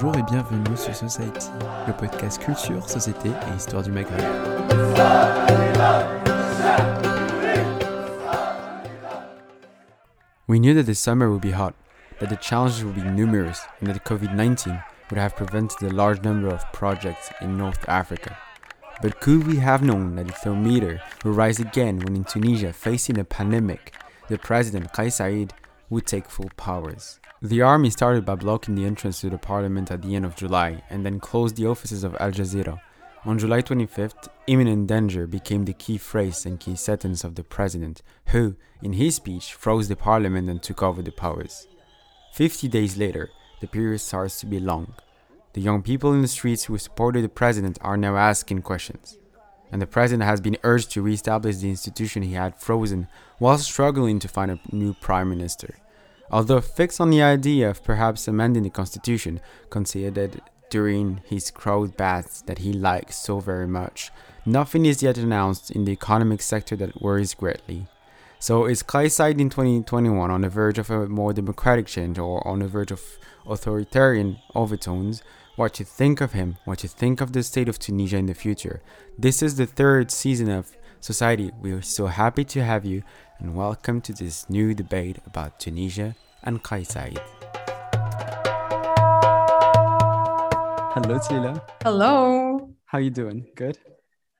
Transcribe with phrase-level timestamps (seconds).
[0.00, 1.48] Bonjour et bienvenue sur Society,
[1.88, 4.20] le podcast culture, société et histoire du Maghreb.
[10.46, 11.74] We knew that the summer would be hot,
[12.20, 14.80] that the challenges would be numerous, and that COVID 19
[15.10, 18.38] would have prevented a large number of projects in North Africa.
[19.02, 23.18] But could we have known that the thermometer would rise again when in Tunisia, facing
[23.18, 23.94] a pandemic,
[24.28, 25.50] the president Kais Saied
[25.90, 27.18] would take full powers?
[27.40, 30.82] The army started by blocking the entrance to the parliament at the end of July
[30.90, 32.80] and then closed the offices of Al Jazeera.
[33.24, 38.02] On July 25th, imminent danger became the key phrase and key sentence of the president,
[38.28, 41.68] who, in his speech, froze the parliament and took over the powers.
[42.32, 44.94] Fifty days later, the period starts to be long.
[45.52, 49.16] The young people in the streets who supported the president are now asking questions.
[49.70, 53.06] And the president has been urged to re-establish the institution he had frozen
[53.38, 55.76] while struggling to find a new prime minister.
[56.30, 59.40] Although fixed on the idea of perhaps amending the constitution,
[59.70, 60.40] considered
[60.70, 64.10] during his crowd baths that he likes so very much,
[64.44, 67.86] nothing is yet announced in the economic sector that worries greatly.
[68.38, 72.60] So is Saied in 2021 on the verge of a more democratic change or on
[72.60, 73.02] the verge of
[73.46, 75.22] authoritarian overtones?
[75.56, 78.34] What you think of him, what you think of the state of Tunisia in the
[78.34, 78.80] future.
[79.18, 81.52] This is the third season of Society.
[81.60, 83.02] We are so happy to have you
[83.40, 87.18] and welcome to this new debate about Tunisia and Kais Saied.
[90.94, 91.62] Hello, Tila.
[91.82, 92.74] Hello.
[92.86, 93.46] How are you doing?
[93.54, 93.78] Good.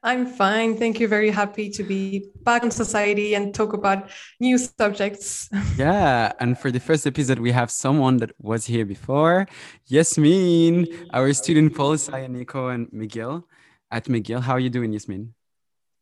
[0.02, 0.76] I'm fine.
[0.76, 1.06] Thank you.
[1.06, 4.10] Very happy to be back in society and talk about
[4.40, 5.48] new subjects.
[5.76, 6.32] Yeah.
[6.40, 9.46] And for the first episode, we have someone that was here before.
[9.86, 13.46] Yasmin, our student Polisai, Nico, and Miguel
[13.90, 14.40] at Miguel.
[14.40, 15.34] How are you doing, Yasmin?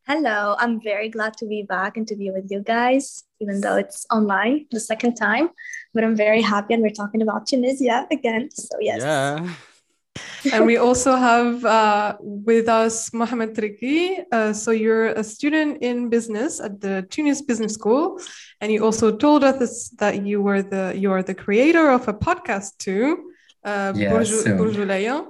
[0.07, 0.55] Hello.
[0.59, 4.07] I'm very glad to be back and to be with you guys, even though it's
[4.11, 5.51] online the second time.
[5.95, 8.49] But I'm very happy and we're talking about Tunisia again.
[8.53, 9.01] So, yes.
[9.03, 9.49] Yeah.
[10.53, 14.23] and we also have uh, with us Mohamed Triki.
[14.31, 18.21] Uh, so you're a student in business at the Tunis Business School,
[18.61, 22.15] and you also told us that you were the you are the creator of a
[22.15, 23.31] podcast too,
[23.65, 24.57] uh, Yeah, Bourjou- soon.
[24.59, 25.27] Bourjoulaya.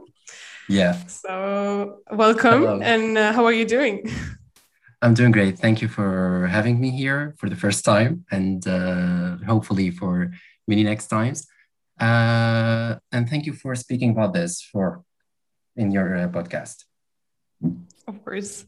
[0.69, 2.81] Yeah, So welcome, Hello.
[2.83, 4.05] and uh, how are you doing?
[5.03, 5.59] I'm doing great.
[5.59, 10.33] Thank you for having me here for the first time and uh, hopefully for
[10.67, 11.47] many next times.
[12.01, 15.03] Uh, and thank you for speaking about this for
[15.77, 16.85] in your uh, podcast.
[18.09, 18.67] Of course.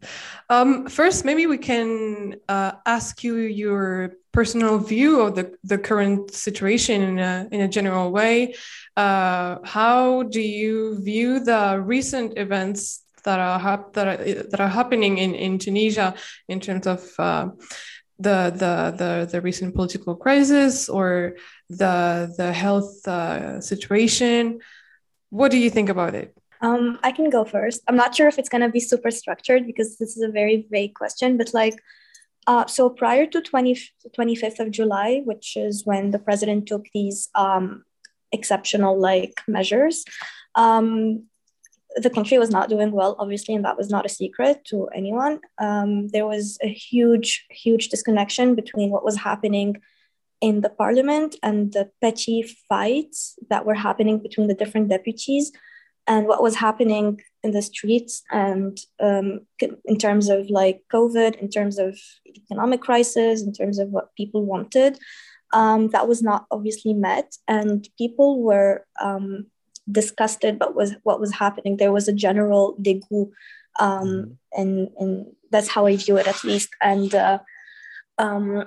[0.51, 6.33] Um, first, maybe we can uh, ask you your personal view of the, the current
[6.33, 8.55] situation in a, in a general way.
[8.97, 14.17] Uh, how do you view the recent events that are hap- that are,
[14.51, 16.15] that are happening in, in Tunisia
[16.49, 17.49] in terms of uh,
[18.19, 21.37] the, the the the recent political crisis or
[21.71, 24.61] the the health uh, situation?
[25.31, 26.35] What do you think about it?
[26.61, 27.83] Um, I can go first.
[27.87, 30.67] I'm not sure if it's going to be super structured because this is a very
[30.71, 31.81] vague question, but like,
[32.47, 33.79] uh, so prior to 20,
[34.19, 37.85] 25th of July, which is when the president took these um,
[38.33, 40.05] exceptional like measures,
[40.55, 41.25] um,
[42.03, 45.41] the country was not doing well, obviously, and that was not a secret to anyone.
[45.59, 49.81] Um, there was a huge, huge disconnection between what was happening
[50.41, 55.53] in the parliament and the petty fights that were happening between the different deputies
[56.07, 59.41] and what was happening in the streets and um,
[59.85, 64.45] in terms of like covid in terms of economic crisis in terms of what people
[64.45, 64.99] wanted
[65.53, 69.47] um, that was not obviously met and people were um,
[69.91, 73.31] disgusted but was what was happening there was a general dégoût
[73.79, 76.71] um, and and that's how i view it at least.
[76.81, 77.39] And uh,
[78.19, 78.65] um,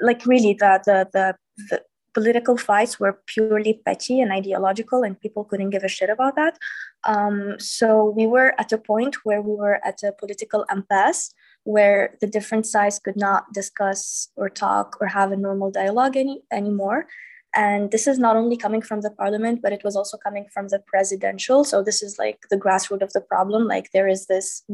[0.00, 1.36] like really the the the,
[1.70, 1.82] the
[2.12, 6.58] political fights were purely petty and ideological and people couldn't give a shit about that.
[7.04, 11.32] Um, so we were at a point where we were at a political impasse
[11.62, 16.42] where the different sides could not discuss or talk or have a normal dialogue any,
[16.50, 17.06] anymore
[17.54, 20.68] and this is not only coming from the parliament but it was also coming from
[20.68, 21.64] the presidential.
[21.64, 23.66] So this is like the grassroots of the problem.
[23.66, 24.64] Like there is this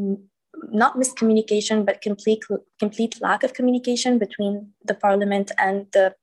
[0.71, 2.43] not miscommunication but complete
[2.79, 6.15] complete lack of communication between the parliament and the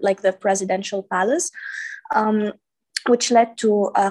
[0.00, 1.50] like the presidential palace.
[2.14, 2.52] Um,
[3.08, 4.10] which led to uh,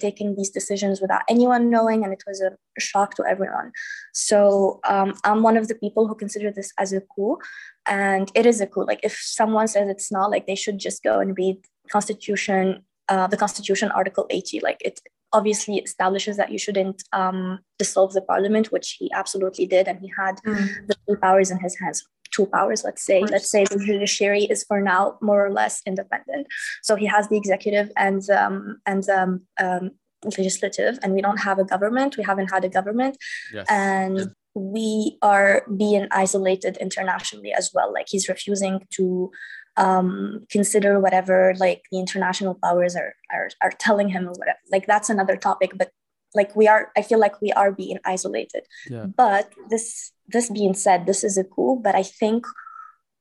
[0.00, 3.72] taking these decisions without anyone knowing, and it was a shock to everyone.
[4.12, 7.38] So um, I'm one of the people who consider this as a coup,
[7.86, 8.84] and it is a coup.
[8.84, 11.58] Like if someone says it's not, like they should just go and read
[11.90, 14.60] Constitution, uh, the Constitution Article 80.
[14.60, 15.00] Like it
[15.32, 20.12] obviously establishes that you shouldn't um, dissolve the parliament, which he absolutely did, and he
[20.18, 20.68] had Mm.
[21.06, 22.06] the powers in his hands.
[22.32, 22.82] Two powers.
[22.84, 26.46] Let's say, let's say the judiciary is for now more or less independent.
[26.82, 29.90] So he has the executive and um, and um, um,
[30.24, 32.16] legislative, and we don't have a government.
[32.16, 33.16] We haven't had a government,
[33.52, 33.66] yes.
[33.68, 37.92] and we are being isolated internationally as well.
[37.92, 39.30] Like he's refusing to
[39.76, 44.58] um, consider whatever like the international powers are, are are telling him or whatever.
[44.70, 45.90] Like that's another topic, but
[46.34, 48.62] like we are i feel like we are being isolated.
[48.88, 49.06] Yeah.
[49.06, 52.46] but this this being said this is a coup but i think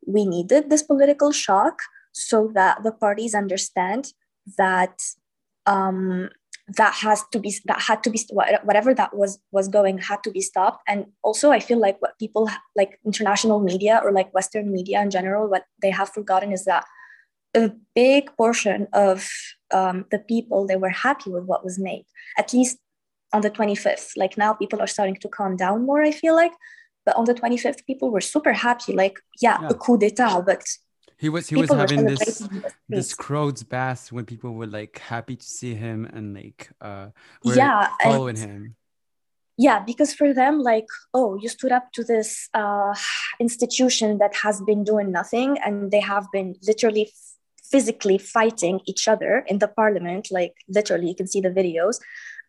[0.06, 1.80] we needed this political shock
[2.12, 4.14] so that the parties understand
[4.58, 5.00] that
[5.66, 6.30] um,
[6.78, 10.32] that has to be that had to be whatever that was was going had to
[10.32, 10.82] be stopped.
[10.88, 15.10] And also i feel like what people like international media or like western media in
[15.10, 16.86] general what they have forgotten is that
[17.54, 19.28] a big portion of
[19.72, 22.06] um, the people they were happy with what was made.
[22.38, 22.78] At least
[23.34, 26.54] on the 25th like now people are starting to calm down more i feel like.
[27.04, 29.70] But on the 25th people were super happy like yeah, yeah.
[29.70, 30.64] a coup d'etat but
[31.22, 32.48] he was he was having this
[32.90, 37.08] this crowd's bath when people were like happy to see him and like uh
[37.44, 38.76] yeah following him.
[39.58, 42.96] Yeah because for them like oh you stood up to this uh
[43.40, 47.12] institution that has been doing nothing and they have been literally
[47.72, 52.00] physically fighting each other in the parliament like literally you can see the videos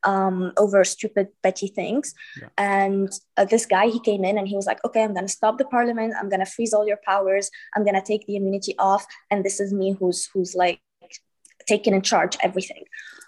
[0.05, 2.15] um, over stupid, petty things.
[2.41, 2.49] Yeah.
[2.59, 5.33] And uh, this guy, he came in and he was like, okay, I'm going to
[5.33, 6.15] stop the parliament.
[6.19, 7.51] I'm going to freeze all your powers.
[7.75, 9.07] I'm going to take the immunity off.
[9.31, 10.81] And this is me who's, who's like
[11.67, 12.85] taking in charge everything,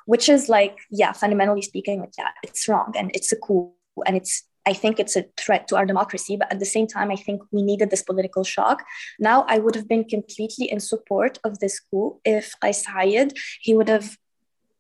[0.07, 3.73] which is like, yeah, fundamentally speaking, like, yeah, it's wrong and it's a coup
[4.07, 7.11] and it's I think it's a threat to our democracy, but at the same time,
[7.11, 8.83] I think we needed this political shock.
[9.19, 13.75] Now, I would have been completely in support of this coup if Kais Saied, he
[13.75, 14.17] would have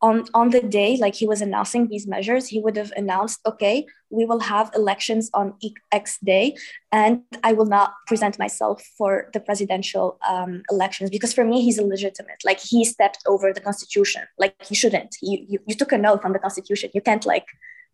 [0.05, 3.87] on, on the day, like he was announcing these measures, he would have announced, okay,
[4.11, 5.55] we will have elections on
[5.93, 6.56] X day,
[6.93, 11.79] and I will not present myself for the presidential um, elections because for me, he's
[11.79, 12.43] illegitimate.
[12.45, 14.25] Like he stepped over the constitution.
[14.39, 15.17] Like he shouldn't.
[15.23, 16.91] You, you, you took an oath on the constitution.
[16.93, 17.47] You can't like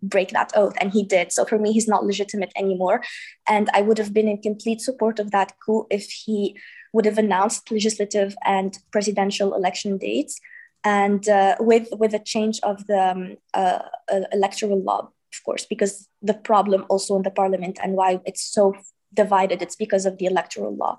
[0.02, 3.02] break that oath and he did so for me he's not legitimate anymore
[3.46, 6.58] and i would have been in complete support of that coup if he
[6.94, 10.40] would have announced legislative and presidential election dates
[10.84, 13.80] and uh, with with a change of the um, uh,
[14.12, 18.42] uh, electoral law, of course, because the problem also in the parliament and why it's
[18.42, 18.74] so
[19.12, 20.98] divided, it's because of the electoral law.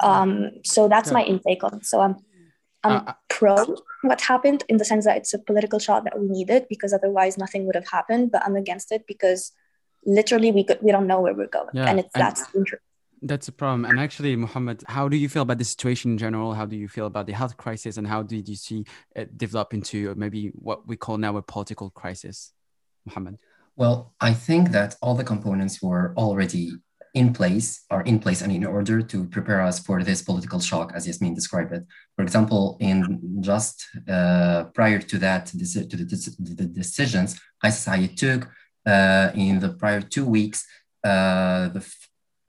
[0.00, 1.14] Um, so that's yeah.
[1.14, 1.74] my intake on.
[1.74, 1.86] It.
[1.86, 2.16] So I'm
[2.84, 6.18] I'm uh, uh, pro what happened in the sense that it's a political shot that
[6.18, 8.32] we needed because otherwise nothing would have happened.
[8.32, 9.52] But I'm against it because
[10.04, 11.88] literally we could, we don't know where we're going, yeah.
[11.88, 12.46] and it's and- that's
[13.22, 13.84] that's a problem.
[13.84, 16.54] And actually, Mohammed, how do you feel about the situation in general?
[16.54, 17.96] How do you feel about the health crisis?
[17.96, 18.84] And how did you see
[19.14, 22.52] it develop into maybe what we call now a political crisis?
[23.06, 23.38] Mohammed?
[23.76, 26.72] Well, I think that all the components were already
[27.14, 30.92] in place, are in place and in order to prepare us for this political shock,
[30.94, 31.84] as Yasmin described it.
[32.16, 37.84] For example, in just uh, prior to that, to the, the decisions Kais
[38.16, 38.48] took
[38.86, 40.66] uh, in the prior two weeks,
[41.04, 41.86] uh, the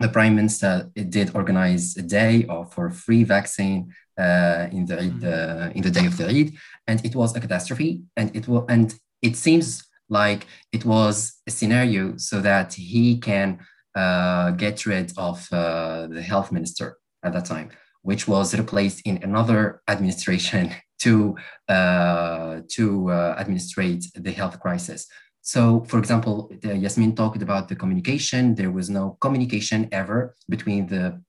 [0.03, 0.71] the prime minister
[1.17, 3.79] did organize a day of, for free vaccine
[4.25, 6.49] uh, in the Eid, uh, in the day of the Eid,
[6.89, 7.91] and it was a catastrophe.
[8.19, 9.67] And it will, and it seems
[10.09, 10.41] like
[10.73, 11.15] it was
[11.47, 13.59] a scenario so that he can
[13.95, 17.69] uh, get rid of uh, the health minister at that time,
[18.01, 20.65] which was replaced in another administration
[20.99, 21.35] to
[21.69, 25.07] uh, to uh, administrate the health crisis.
[25.43, 28.55] So, for example, Yasmin talked about the communication.
[28.55, 31.21] There was no communication ever between the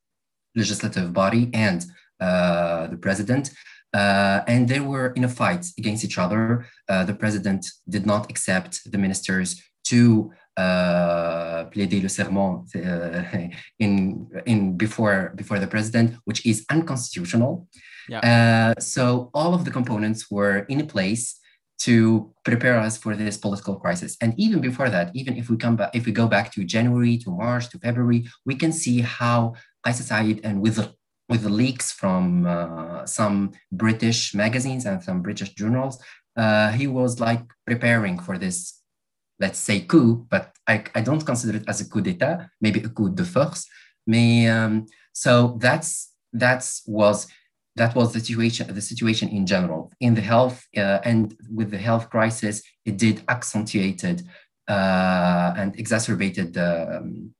[0.55, 1.85] legislative body and
[2.21, 3.51] uh, the president.
[3.93, 6.67] Uh, and they were in a fight against each other.
[6.89, 13.23] Uh, the president did not accept the ministers to uh, plaider le serment uh,
[13.81, 17.67] in, in before, before the president, which is unconstitutional.
[18.09, 18.21] Yeah.
[18.77, 21.41] Uh, so all of the components were in place
[21.81, 24.17] to prepare us for this political crisis.
[24.21, 27.19] And even before that, even if we come back, if we go back to January,
[27.19, 29.55] to March, to February, we can see how
[29.85, 30.95] Kais Saied and with the,
[31.29, 36.03] with the leaks from uh, some British magazines and some British journals,
[36.37, 38.81] uh, he was like preparing for this,
[39.41, 42.89] let's say coup, but I, I don't consider it as a coup d'etat, maybe a
[42.89, 43.67] coup de force.
[44.07, 47.27] May, um, so that's that's was
[47.77, 51.79] that was the situation the situation in general in the health uh, and with the
[51.79, 54.23] health crisis it did accentuated
[54.69, 57.35] uh, and exacerbated the um,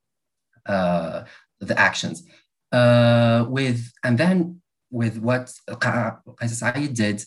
[0.67, 1.25] uh,
[1.61, 2.25] the actions
[2.73, 4.61] uh, with and then
[4.91, 5.53] with what
[6.47, 7.25] society did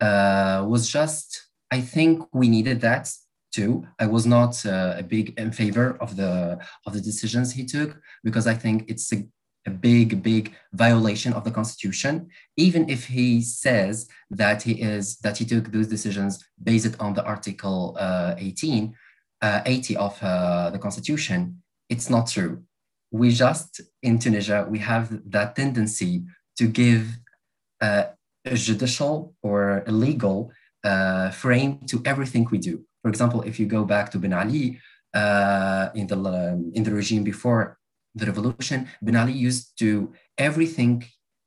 [0.00, 3.10] uh, was just I think we needed that
[3.52, 3.86] too.
[3.98, 8.00] I was not uh, a big in favor of the of the decisions he took
[8.24, 9.24] because I think it's a
[9.66, 15.36] a big, big violation of the constitution, even if he says that he is that
[15.38, 18.94] he took those decisions based on the Article uh, 18,
[19.42, 21.62] uh, 80 of uh, the constitution.
[21.88, 22.62] It's not true.
[23.10, 26.24] We just in Tunisia we have that tendency
[26.58, 27.18] to give
[27.80, 28.04] uh,
[28.44, 30.50] a judicial or a legal
[30.84, 32.84] uh, frame to everything we do.
[33.02, 34.80] For example, if you go back to Ben Ali
[35.14, 37.77] uh, in the um, in the regime before
[38.18, 41.04] the revolution, Ben Ali used to everything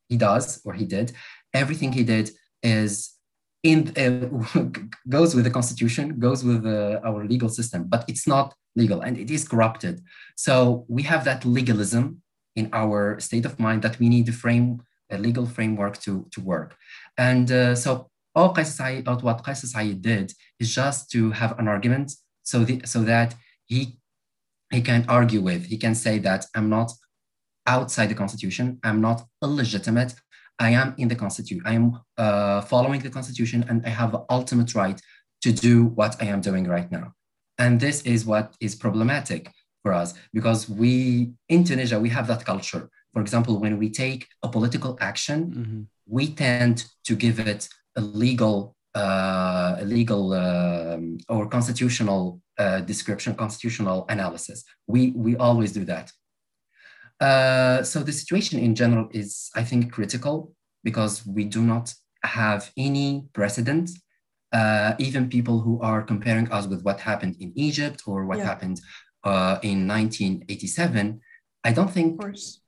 [0.09, 1.13] he does or he did,
[1.53, 2.31] everything he did
[2.63, 3.13] is
[3.63, 4.59] in uh,
[5.09, 9.17] goes with the constitution, goes with uh, our legal system, but it's not legal and
[9.17, 10.01] it is corrupted.
[10.35, 12.21] So we have that legalism
[12.55, 16.41] in our state of mind that we need a frame, a legal framework to, to
[16.41, 16.75] work.
[17.17, 22.13] And uh, so all Kais what Kais Saied did is just to have an argument
[22.43, 23.35] so, the, so that
[23.65, 23.97] he,
[24.71, 26.91] he can argue with, he can say that I'm not
[27.67, 30.15] outside the constitution, I'm not illegitimate,
[30.59, 34.23] I am in the constitution, I am uh, following the constitution and I have the
[34.29, 34.99] ultimate right
[35.41, 37.13] to do what I am doing right now.
[37.57, 39.51] And this is what is problematic
[39.83, 42.89] for us because we, in Tunisia, we have that culture.
[43.13, 45.81] For example, when we take a political action, mm-hmm.
[46.07, 48.75] we tend to give it a legal,
[49.83, 54.63] legal um, or constitutional uh, description, constitutional analysis.
[54.87, 56.11] We, we always do that.
[57.19, 61.93] Uh, so the situation in general is, I think, critical because we do not
[62.23, 63.89] have any precedent.
[64.51, 68.45] Uh, even people who are comparing us with what happened in Egypt or what yeah.
[68.45, 68.81] happened
[69.23, 71.21] uh, in 1987,
[71.63, 72.19] I don't think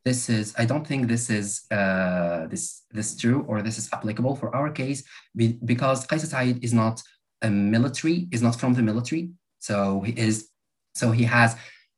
[0.06, 0.54] this is.
[0.58, 4.70] I don't think this is uh, this this true or this is applicable for our
[4.70, 5.04] case
[5.36, 7.02] be, because Kais Saied is not
[7.42, 8.28] a military.
[8.32, 10.50] Is not from the military, so he is.
[10.94, 11.56] So he has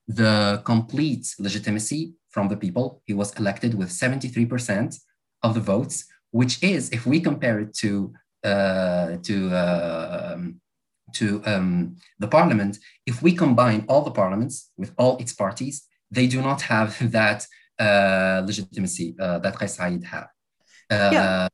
[0.08, 3.02] the complete legitimacy from the people.
[3.06, 4.98] He was elected with 73%
[5.44, 8.14] of the votes, which is, if we compare it to
[8.46, 10.38] uh, to uh,
[11.14, 16.28] to um, the parliament, if we combine all the parliaments with all its parties, they
[16.28, 17.46] do not have that
[17.80, 20.28] uh, legitimacy uh, that Kais Saied had.
[20.90, 21.48] Uh, yeah.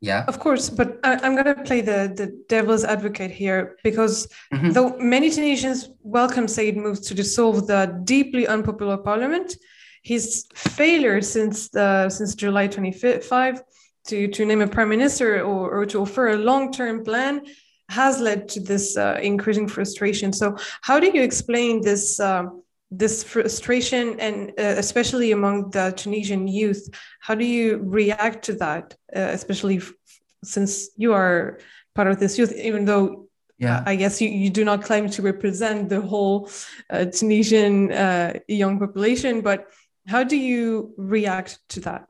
[0.00, 0.24] Yeah.
[0.26, 4.70] Of course, but I, am going to play the, the devil's advocate here because mm-hmm.
[4.70, 9.56] though many Tunisians welcome Said moves to dissolve the deeply unpopular parliament,
[10.02, 13.62] his failure since the, since July 25
[14.08, 17.42] to, to name a prime minister or, or to offer a long-term plan
[17.88, 20.32] has led to this uh, increasing frustration.
[20.32, 26.46] So how do you explain this um, this frustration and uh, especially among the Tunisian
[26.46, 26.88] youth.
[27.20, 29.80] How do you react to that, uh, especially
[30.44, 31.58] since you are
[31.94, 33.82] part of this youth, even though yeah.
[33.86, 36.50] I guess you, you do not claim to represent the whole
[36.90, 39.68] uh, Tunisian uh, young population, but
[40.06, 42.08] how do you react to that?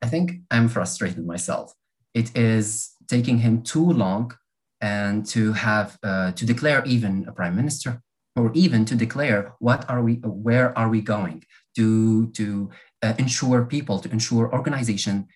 [0.00, 1.74] I think I'm frustrated myself.
[2.14, 4.36] It is taking him too long
[4.80, 8.02] and to have uh, to declare even a prime minister
[8.36, 11.42] or even to declare what are we, where are we going
[11.76, 12.70] to, to
[13.02, 15.26] uh, ensure people, to ensure organization,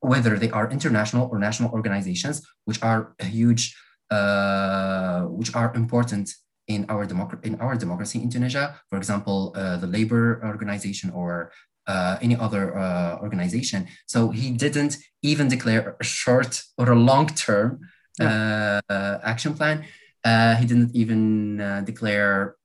[0.00, 3.76] whether they are international or national organizations, which are huge,
[4.10, 6.32] uh, which are important
[6.68, 8.80] in our, democ- in our democracy in Tunisia.
[8.90, 11.52] For example, uh, the labor organization or
[11.86, 13.86] uh, any other uh, organization.
[14.06, 17.80] So he didn't even declare a short or a long term
[18.18, 18.80] yeah.
[18.88, 19.84] Uh, action plan.
[20.26, 22.56] Uh, he didn't even uh, declare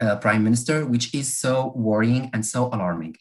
[0.00, 3.16] uh, prime minister, which is so worrying and so alarming.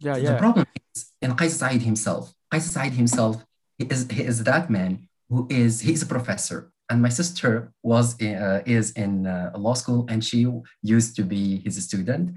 [0.00, 0.32] Yeah, yeah.
[0.32, 2.34] The problem is in Kais Saied himself.
[2.50, 3.34] Kais Saied himself
[3.78, 6.70] he is, he is that man who is he's a professor.
[6.90, 10.46] And my sister was uh, is in uh, law school, and she
[10.82, 12.34] used to be his student.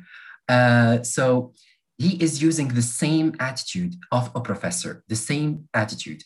[0.47, 1.51] Uh, so
[1.97, 6.23] he is using the same attitude of a professor, the same attitude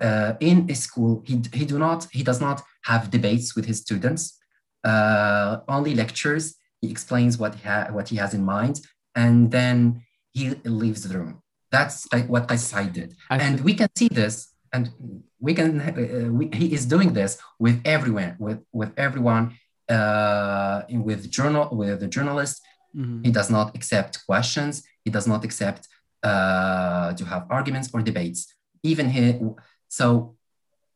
[0.00, 3.78] uh, in a school, he, he do not he does not have debates with his
[3.78, 4.38] students.
[4.84, 6.56] Uh, only lectures.
[6.80, 8.80] He explains what he ha- what he has in mind,
[9.14, 11.42] and then he leaves the room.
[11.70, 14.90] That's like what Kais did, I and we can see this, and
[15.38, 19.56] we can uh, we, he is doing this with everyone, with with everyone,
[19.88, 22.60] uh, with journal with the journalists.
[22.96, 23.24] Mm-hmm.
[23.24, 24.82] He does not accept questions.
[25.04, 25.88] He does not accept
[26.22, 28.52] uh, to have arguments or debates.
[28.82, 29.38] Even he,
[29.98, 30.36] so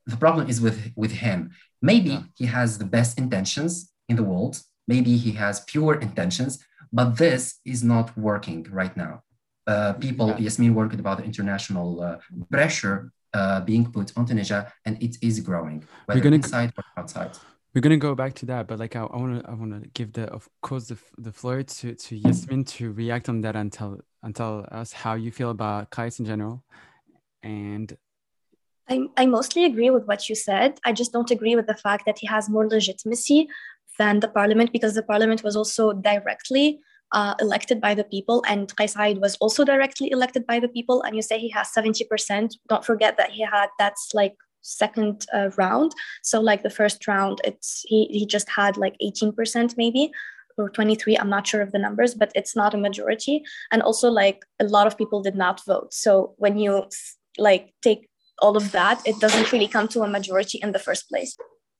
[0.06, 1.50] the problem is with, with him.
[1.82, 2.22] Maybe yeah.
[2.34, 4.54] he has the best intentions in the world.
[4.88, 9.22] Maybe he has pure intentions, but this is not working right now.
[9.66, 10.38] Uh, people, yeah.
[10.38, 12.16] Yasmin worked about the international uh,
[12.50, 16.84] pressure uh, being put on Tunisia, and it is growing, whether we're gonna, inside or
[16.96, 17.32] outside.
[17.74, 20.24] we're gonna go back to that, but like I, I wanna I wanna give the
[20.32, 24.34] of course the the floor to to Yasmin to react on that and tell and
[24.34, 26.64] tell us how you feel about Kais in general,
[27.42, 27.94] and.
[28.88, 30.78] I, I mostly agree with what you said.
[30.84, 33.48] I just don't agree with the fact that he has more legitimacy
[33.98, 36.80] than the parliament because the parliament was also directly
[37.12, 41.02] uh, elected by the people and Kais Saied was also directly elected by the people.
[41.02, 45.50] And you say he has 70% don't forget that he had that's like second uh,
[45.56, 45.92] round.
[46.22, 50.10] So like the first round, it's he he just had like 18% maybe
[50.58, 53.42] or 23 i'm not sure of the numbers but it's not a majority.
[53.70, 55.92] And also like a lot of people did not vote.
[55.94, 56.86] So when you
[57.38, 58.08] like take
[58.40, 61.36] all of that it doesn't really come to a majority in the first place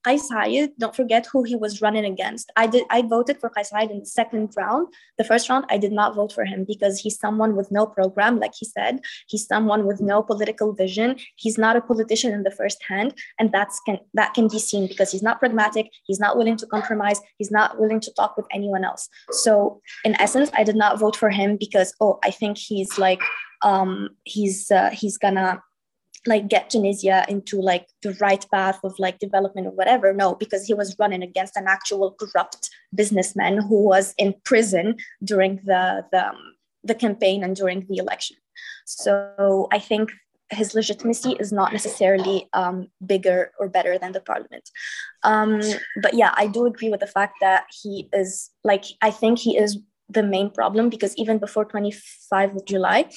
[0.06, 2.52] Kais Saied, don't forget who he was running against.
[2.54, 4.86] I did I voted for Kais Saied in the second round.
[5.18, 8.38] The first round, I did not vote for him because he's someone with no program,
[8.38, 9.00] like he said.
[9.26, 11.16] He's someone with no political vision.
[11.34, 13.14] He's not a politician in the first hand.
[13.40, 16.66] And that's can that can be seen because he's not pragmatic, he's not willing to
[16.66, 19.08] compromise, he's not willing to talk with anyone else.
[19.32, 23.22] So in essence, I did not vote for him because oh, I think he's like
[23.62, 25.60] um he's uh, he's gonna
[26.26, 30.12] like get Tunisia into like the right path of like development or whatever.
[30.12, 35.61] No, because he was running against an actual corrupt businessman who was in prison during
[35.64, 36.37] the the, um,
[36.85, 38.37] the campaign and during the election.
[38.85, 40.11] So I think
[40.50, 44.71] his legitimacy is not necessarily um, bigger or better than the parliament.
[45.25, 45.61] Um,
[46.00, 49.56] but yeah, I do agree with the fact that he is like I think he
[49.56, 49.78] is
[50.09, 53.11] the main problem because even before 25 of July,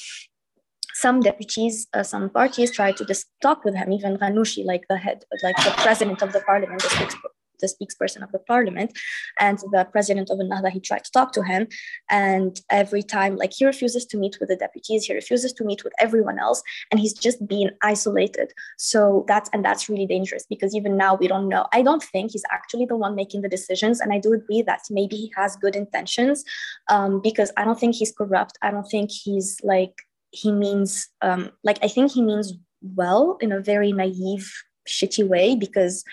[1.00, 4.98] some deputies, uh, some parties tried to just talk with him, even Ghannouchi, like the
[4.98, 7.15] head, like the president of the parliament, the, speaks,
[7.62, 8.91] the speaksperson of the parliament,
[9.39, 11.68] and the president of Ennahda, he tried to talk to him.
[12.10, 15.86] And every time, like he refuses to meet with the deputies, he refuses to meet
[15.86, 18.51] with everyone else, and he's just being isolated.
[18.77, 21.65] So that's, and that's really dangerous because even now we don't know.
[21.72, 24.01] I don't think he's actually the one making the decisions.
[24.01, 26.44] And I do agree that maybe he has good intentions
[26.89, 28.58] um, because I don't think he's corrupt.
[28.62, 29.96] I don't think he's like,
[30.31, 34.51] he means um, like i think he means well in a very naive
[34.87, 36.03] shitty way because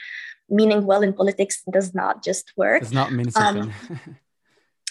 [0.49, 2.81] meaning well in politics does not just work.
[2.83, 3.73] Does not mean something.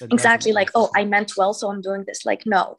[0.01, 2.25] Um, exactly like oh i meant well so i'm doing this.
[2.25, 2.75] Like no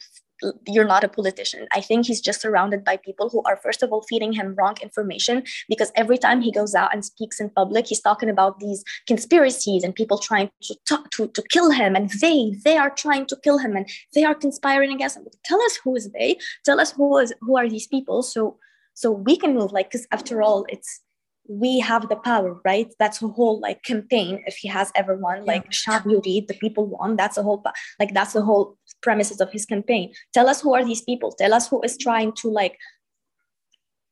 [0.66, 1.66] you're not a politician.
[1.72, 4.76] I think he's just surrounded by people who are, first of all, feeding him wrong
[4.82, 8.84] information because every time he goes out and speaks in public, he's talking about these
[9.06, 11.96] conspiracies and people trying to talk, to, to kill him.
[11.96, 15.26] And they, they are trying to kill him and they are conspiring against him.
[15.44, 16.38] Tell us who is they?
[16.64, 18.22] Tell us who is who are these people?
[18.22, 18.58] So
[18.94, 21.02] so we can move like because after all, it's
[21.48, 22.92] we have the power, right?
[22.98, 24.42] That's a whole like campaign.
[24.46, 25.52] If he has ever won, yeah.
[25.52, 27.14] like Shab read the people won.
[27.16, 27.62] That's a whole
[28.00, 30.12] like that's the whole premises of his campaign.
[30.32, 31.32] Tell us who are these people.
[31.32, 32.78] Tell us who is trying to like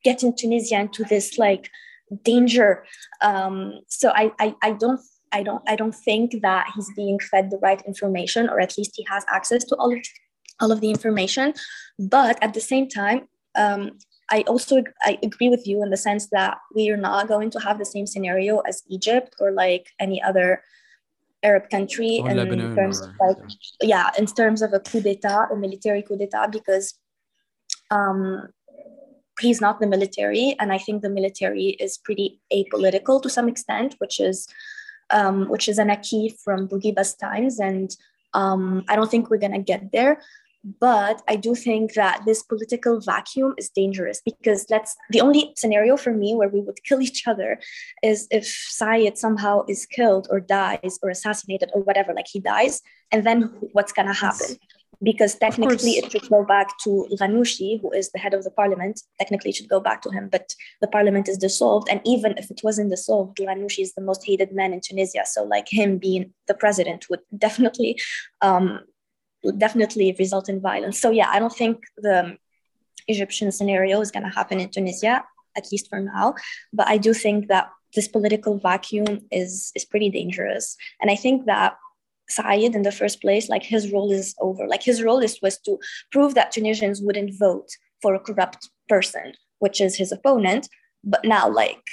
[0.03, 1.69] get in Tunisia into this like
[2.23, 2.85] danger.
[3.21, 7.49] Um, so I, I I don't I don't I don't think that he's being fed
[7.49, 9.99] the right information, or at least he has access to all of
[10.61, 11.53] all of the information.
[11.99, 13.97] But at the same time, um,
[14.31, 17.59] I also I agree with you in the sense that we are not going to
[17.59, 20.63] have the same scenario as Egypt or like any other
[21.45, 23.37] Arab country or in Lebanon terms or, of like
[23.81, 24.09] yeah.
[24.19, 26.85] in terms of a coup d'état, a military coup d'état, because
[27.91, 28.47] um,
[29.39, 33.95] he's not the military, and I think the military is pretty apolitical to some extent,
[33.99, 34.47] which is
[35.11, 37.89] um, which is an acquis from Bourguiba's times, and
[38.33, 40.21] um, I don't think we're gonna get there
[40.79, 45.95] but i do think that this political vacuum is dangerous because that's the only scenario
[45.95, 47.59] for me where we would kill each other
[48.01, 52.81] is if Saied somehow is killed or dies or assassinated or whatever like he dies
[53.11, 54.57] and then what's going to happen
[55.03, 59.01] because technically it should go back to Ghannouchi, who is the head of the parliament.
[59.19, 61.87] Technically, it should go back to him, but the parliament is dissolved.
[61.89, 65.23] And even if it wasn't dissolved, Ghannouchi is the most hated man in Tunisia.
[65.25, 67.99] So, like him being the president would definitely
[68.41, 68.79] um,
[69.51, 70.99] definitely result in violence.
[70.99, 72.37] So yeah, I don't think the
[73.07, 75.23] Egyptian scenario is going to happen in Tunisia,
[75.55, 76.35] at least for now.
[76.73, 81.45] But I do think that this political vacuum is is pretty dangerous, and I think
[81.45, 81.77] that
[82.29, 84.67] Saied in the first place, like his role is over.
[84.67, 85.77] Like his role is was to
[86.11, 87.69] prove that Tunisians wouldn't vote
[88.01, 90.67] for a corrupt person, which is his opponent.
[91.03, 91.85] But now, like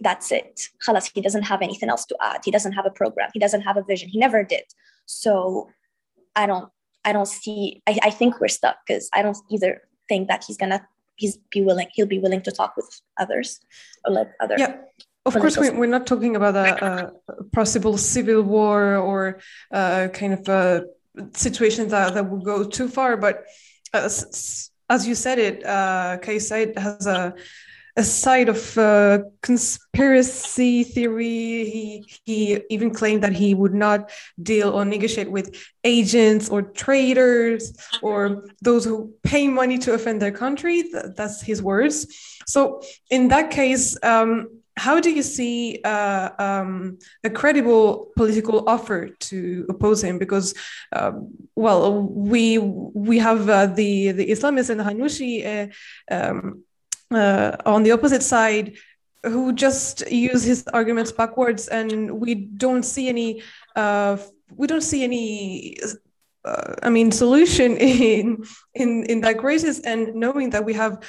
[0.00, 0.60] that's it.
[0.86, 2.40] Khalas, he doesn't have anything else to add.
[2.44, 3.30] He doesn't have a program.
[3.32, 4.10] He doesn't have a vision.
[4.10, 4.64] He never did.
[5.06, 5.70] So
[6.36, 6.70] I don't
[7.04, 7.82] I don't see.
[7.86, 10.86] I, I think we're stuck because I don't either think that he's gonna
[11.16, 13.60] he's be willing he'll be willing to talk with others
[14.04, 14.56] or like other.
[14.58, 14.76] Yeah.
[15.26, 19.38] Of course, we, we're not talking about a, a possible civil war or
[19.70, 20.86] uh, kind of a
[21.34, 23.18] situation that, that would go too far.
[23.18, 23.44] But
[23.92, 27.34] as, as you said it, uh, Kais Saied has a
[27.96, 31.64] a side of uh, conspiracy theory.
[31.74, 34.10] He he even claimed that he would not
[34.42, 40.32] deal or negotiate with agents or traitors or those who pay money to offend their
[40.32, 40.84] country.
[41.16, 42.06] That's his words.
[42.46, 43.96] So in that case.
[44.02, 50.18] Um, how do you see uh, um, a credible political offer to oppose him?
[50.18, 50.54] Because,
[50.92, 56.64] um, well, we we have uh, the the Islamists and the Ghannouchi uh, um,
[57.10, 58.76] uh, on the opposite side
[59.24, 63.42] who just use his arguments backwards, and we don't see any
[63.76, 64.16] uh,
[64.56, 65.76] we don't see any.
[66.42, 68.44] Uh, I mean, solution in
[68.74, 71.04] in in that crisis, and knowing that we have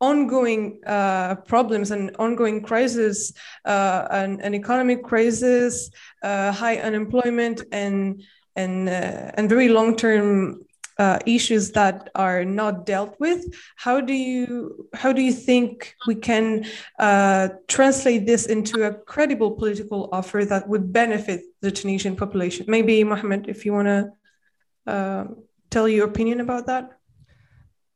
[0.00, 3.32] ongoing uh, problems and ongoing crisis,
[3.64, 5.90] uh, an, an economic crisis,
[6.22, 8.22] uh, high unemployment, and
[8.54, 10.65] and uh, and very long term
[10.98, 13.44] uh, issues that are not dealt with.
[13.76, 16.64] How do you how do you think we can
[16.98, 22.66] uh, translate this into a credible political offer that would benefit the Tunisian population?
[22.68, 25.36] Maybe Mohammed, if you want to
[25.70, 26.84] tell your opinion about that.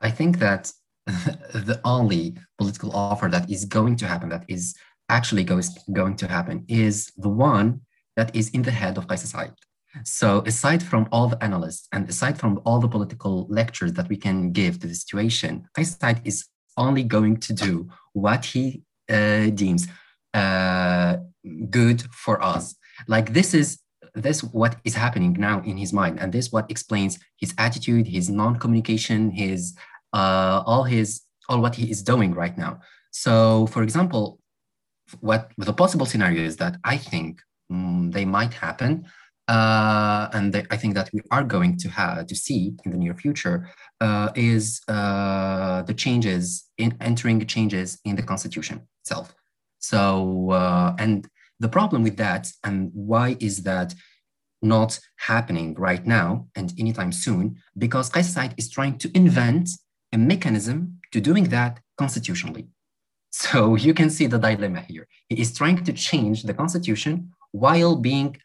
[0.00, 0.72] I think that
[1.06, 4.74] the only political offer that is going to happen, that is
[5.08, 7.80] actually goes, going to happen, is the one
[8.16, 9.54] that is in the head of Kais Saied.
[10.04, 14.16] So aside from all the analysts and aside from all the political lectures that we
[14.16, 19.88] can give to the situation, Saied is only going to do what he uh, deems
[20.34, 21.16] uh,
[21.70, 22.74] good for us.
[23.08, 23.80] Like this is
[24.14, 28.28] this what is happening now in his mind, and this what explains his attitude, his
[28.28, 29.76] non-communication, his
[30.12, 32.80] uh, all his all what he is doing right now.
[33.12, 34.40] So, for example,
[35.20, 39.06] what the possible scenarios that I think um, they might happen,
[39.48, 43.14] uh, and I think that we are going to have to see in the near
[43.14, 43.68] future
[44.00, 49.34] uh, is uh, the changes in entering changes in the constitution itself.
[49.78, 51.26] So, uh, and
[51.58, 53.94] the problem with that, and why is that
[54.62, 57.56] not happening right now and anytime soon?
[57.76, 59.70] Because Kais is trying to invent
[60.12, 62.68] a mechanism to doing that constitutionally.
[63.30, 65.06] So you can see the dilemma here.
[65.28, 68.36] He is trying to change the constitution while being,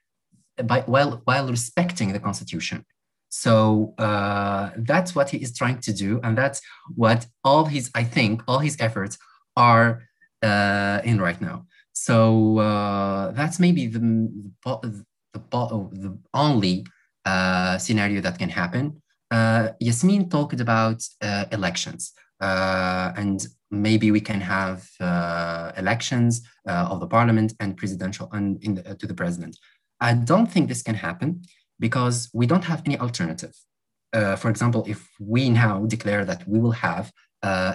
[0.64, 2.86] by, while, while respecting the constitution.
[3.30, 6.20] So uh, that's what he is trying to do.
[6.24, 6.62] And that's
[6.96, 9.18] what all his, I think, all his efforts
[9.58, 10.04] are
[10.42, 11.66] uh, in right now.
[11.94, 14.00] So uh, that's maybe the,
[14.64, 16.86] the, the, the only
[17.26, 24.22] uh, scenario that can happen uh, Yasmin talked about uh, elections, uh, and maybe we
[24.22, 29.58] can have uh, elections of the parliament and presidential and the, to the president.
[30.00, 31.44] I don't think this can happen
[31.80, 33.56] because we don't have any alternative.
[34.42, 35.02] for example, if
[35.34, 37.06] we now declare that we will have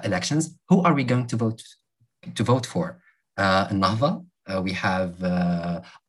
[0.09, 1.62] elections, who are we going to vote
[2.38, 2.87] to vote for?
[3.37, 4.11] Uh, Nahda,
[4.66, 5.12] we have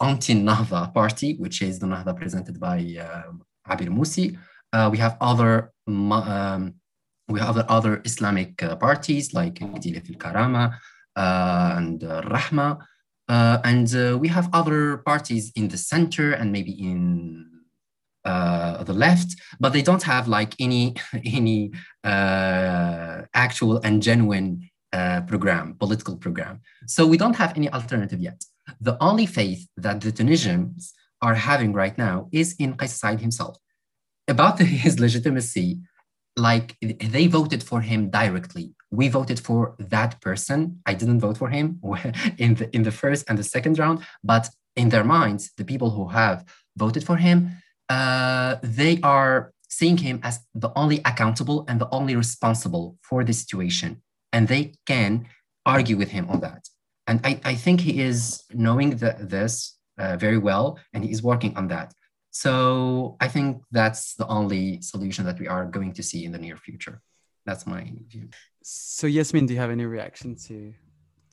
[0.10, 2.78] anti-Nahda party, which is the Nahda presented by
[3.72, 4.38] Abir Moussi.
[4.74, 6.74] Uh, we have other um,
[7.28, 10.76] we have other Islamic uh, parties like Gdilat al-Karama
[11.16, 12.80] uh, and uh, Rahma,
[13.32, 17.48] uh, and uh, we have other parties in the center and maybe in
[18.26, 20.96] the left, but they don't have like any
[21.40, 21.72] any
[22.04, 24.52] actual and genuine
[25.32, 26.60] program, political program.
[26.88, 28.40] So we don't have any alternative yet.
[28.82, 33.56] The only faith that the Tunisians are having right now is in Kais Saied himself
[34.28, 35.80] about his legitimacy,
[36.36, 38.74] like they voted for him directly.
[38.92, 40.82] We voted for that person.
[40.86, 41.80] I didn't vote for him
[42.38, 45.90] in the in the first and the second round, but in their minds, the people
[45.92, 46.46] who have
[46.78, 47.38] voted for him,
[47.90, 53.34] uh, they are seeing him as the only accountable and the only responsible for the
[53.34, 54.02] situation,
[54.34, 55.28] and they can
[55.66, 56.68] argue with him on that.
[57.08, 61.22] And I, I think he is knowing the, this uh, very well, and he is
[61.24, 61.94] working on that.
[62.32, 66.38] So I think that's the only solution that we are going to see in the
[66.38, 67.02] near future.
[67.46, 68.30] That's my view.
[68.64, 70.74] So Yasmin, do you have any reaction to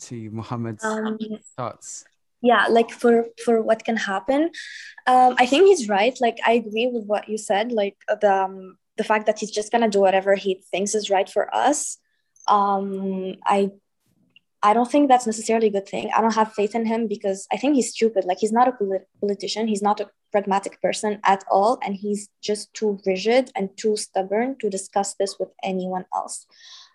[0.07, 1.19] to Mohammed's um,
[1.57, 2.05] thoughts?
[2.41, 4.51] Yeah, like for for what can happen,
[5.07, 6.17] um, I think he's right.
[6.21, 7.73] Like I agree with what you said.
[7.73, 11.29] Like the um, the fact that he's just gonna do whatever he thinks is right
[11.29, 11.99] for us.
[12.47, 13.71] Um, I
[14.63, 16.11] I don't think that's necessarily a good thing.
[16.17, 18.25] I don't have faith in him because I think he's stupid.
[18.25, 19.69] Like he's not a polit- politician.
[19.69, 24.57] He's not a pragmatic person at all, and he's just too rigid and too stubborn
[24.61, 26.47] to discuss this with anyone else.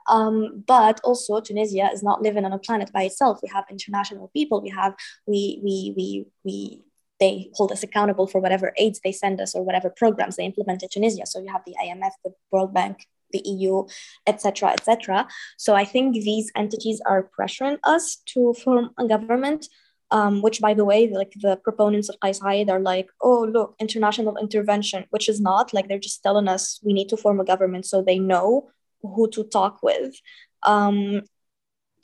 [0.08, 3.40] Um, but also, Tunisia is not living on a planet by itself.
[3.42, 4.62] We have international people.
[4.62, 6.82] We have we we we we
[7.20, 10.84] they hold us accountable for whatever aids they send us or whatever programs they implement
[10.84, 11.26] in Tunisia.
[11.26, 13.86] So you have the IMF, the World Bank, the EU,
[14.28, 15.28] etc., etc.
[15.58, 19.68] So I think these entities are pressuring us to form a government.
[20.12, 24.38] Um, which, by the way, like the proponents of Kais are like, oh, look, international
[24.38, 27.88] intervention, which is not like they're just telling us we need to form a government
[27.88, 28.70] so they know
[29.04, 30.16] who to talk with.
[30.64, 31.22] Um,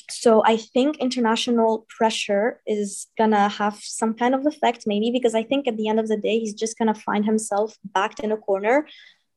[0.10, 5.44] so I think international pressure is gonna have some kind of effect, maybe because I
[5.44, 8.38] think at the end of the day, he's just gonna find himself backed in a
[8.38, 8.88] corner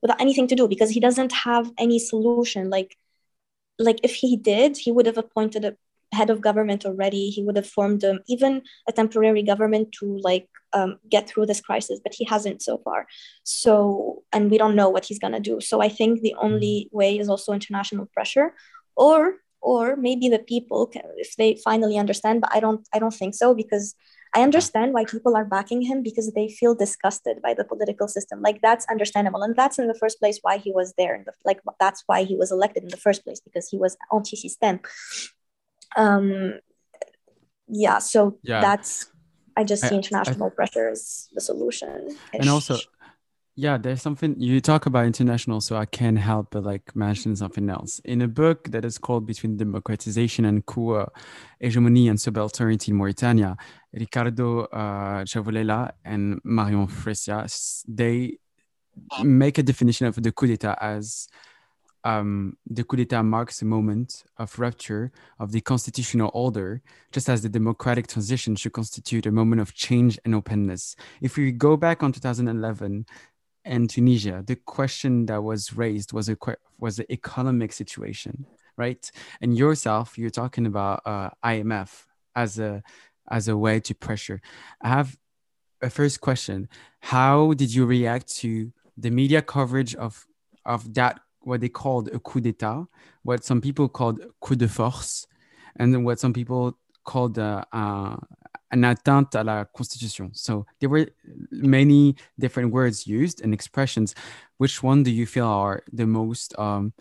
[0.01, 2.69] without anything to do because he doesn't have any solution.
[2.69, 2.97] Like,
[3.79, 5.75] like if he did, he would have appointed a
[6.13, 7.29] head of government already.
[7.29, 11.61] He would have formed um, even a temporary government to like um, get through this
[11.61, 13.07] crisis, but he hasn't so far.
[13.43, 15.61] So, and we don't know what he's gonna do.
[15.61, 18.53] So I think the only way is also international pressure,
[18.95, 23.13] or or maybe the people can, if they finally understand but i don't i don't
[23.13, 23.95] think so because
[24.35, 28.41] i understand why people are backing him because they feel disgusted by the political system
[28.41, 31.59] like that's understandable and that's in the first place why he was there the, like
[31.79, 34.79] that's why he was elected in the first place because he was anti-system
[35.95, 36.53] um
[37.67, 38.59] yeah so yeah.
[38.59, 39.07] that's
[39.57, 42.77] i just see international I, I, pressure as the solution and also
[43.55, 47.69] yeah, there's something you talk about international, so I can't help but like mention something
[47.69, 47.99] else.
[48.03, 51.05] In a book that is called Between Democratization and Coup,
[51.59, 53.55] Hegemony and Subalternity in Mauritania,
[53.93, 57.47] Riccardo uh, Ciavolella and Marion Fresia,
[57.87, 58.37] they
[59.23, 61.27] make a definition of the coup d'etat as
[62.03, 67.41] um, the coup d'etat marks a moment of rupture of the constitutional order, just as
[67.41, 70.95] the democratic transition should constitute a moment of change and openness.
[71.21, 73.05] If we go back on 2011,
[73.65, 76.37] and Tunisia, the question that was raised was a
[76.79, 79.09] was the economic situation, right?
[79.41, 82.83] And yourself, you're talking about uh, IMF as a
[83.31, 84.41] as a way to pressure.
[84.81, 85.17] I have
[85.81, 86.67] a first question:
[86.99, 90.25] How did you react to the media coverage of
[90.65, 92.87] of that what they called a coup d'état,
[93.23, 95.27] what some people called coup de force,
[95.77, 98.15] and what some people called uh, uh,
[98.71, 100.31] an atteinte à la Constitution.
[100.33, 101.07] So there were
[101.51, 104.15] many different words used and expressions.
[104.57, 106.93] Which one do you feel are the most um,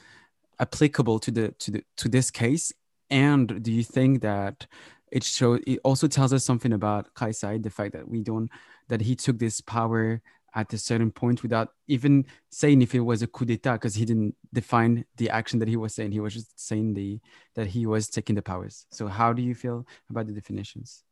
[0.61, 2.73] applicable to the to the to this case?
[3.11, 4.67] And do you think that
[5.11, 8.51] it show it also tells us something about Kais Saied, the fact that we don't
[8.89, 10.21] that he took this power
[10.55, 14.05] at a certain point without even saying if it was a coup d'état because he
[14.05, 17.21] didn't define the action that he was saying he was just saying the
[17.55, 21.05] that he was taking the powers so how do you feel about the definitions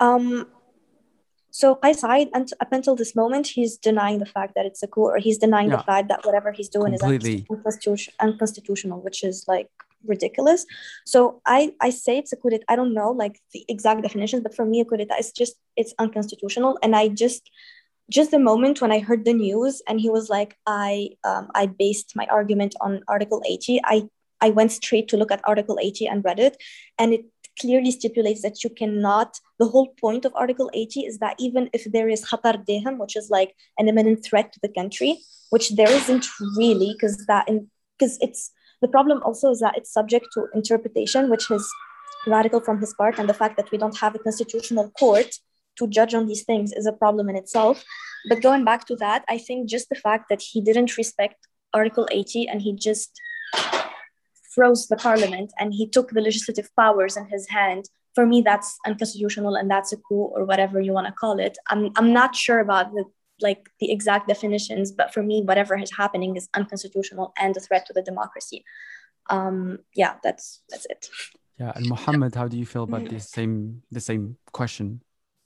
[0.00, 0.46] um,
[1.50, 5.02] so Kais Saied, up until this moment, he's denying the fact that it's a coup,
[5.02, 5.76] or he's denying yeah.
[5.76, 7.46] the fact that whatever he's doing Completely.
[7.50, 9.68] is unconstitutional, which is like
[10.06, 10.64] ridiculous.
[11.04, 12.64] So I I say it's a coup d'etat.
[12.68, 15.56] I don't know like the exact definitions, but for me, a coup d'etat is just
[15.76, 16.78] it's unconstitutional.
[16.82, 17.50] And I just
[18.10, 21.66] just the moment when I heard the news and he was like, I um, I
[21.66, 23.80] based my argument on Article 80.
[23.84, 24.08] I
[24.40, 26.56] I went straight to look at Article 80 and read it,
[26.98, 27.24] and it
[27.60, 31.84] clearly stipulates that you cannot the whole point of article 80 is that even if
[31.92, 32.56] there is khatar
[32.98, 35.18] which is like an imminent threat to the country
[35.50, 37.68] which there isn't really because that in
[37.98, 41.68] because it's the problem also is that it's subject to interpretation which is
[42.26, 45.34] radical from his part and the fact that we don't have a constitutional court
[45.80, 47.84] to judge on these things is a problem in itself.
[48.28, 51.38] But going back to that i think just the fact that he didn't respect
[51.72, 53.10] article 80 and he just
[54.54, 58.78] froze the parliament and he took the legislative powers in his hand for me that's
[58.86, 61.56] unconstitutional and that's a coup or whatever you want to call it.
[61.68, 63.04] I'm, I'm not sure about the
[63.42, 67.86] like the exact definitions but for me whatever is happening is unconstitutional and a threat
[67.86, 68.64] to the democracy.
[69.30, 71.08] Um yeah that's that's it.
[71.58, 75.00] Yeah and mohammed how do you feel about the same the same question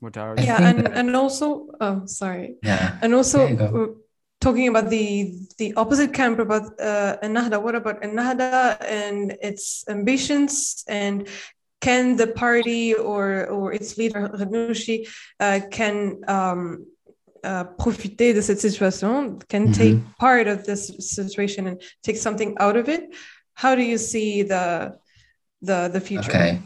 [0.04, 3.96] what are yeah and and also oh sorry yeah and also
[4.44, 7.60] talking about the the opposite camp about uh, Ennahda.
[7.62, 11.26] What about Ennahda and its ambitions and
[11.80, 15.08] can the party or or its leader Ghannouchi
[15.40, 16.86] uh, can um,
[17.42, 19.72] uh, profiter de cette situation, can mm-hmm.
[19.72, 23.02] take part of this situation and take something out of it.
[23.54, 24.98] How do you see the
[25.62, 26.30] the the future?
[26.30, 26.60] Okay.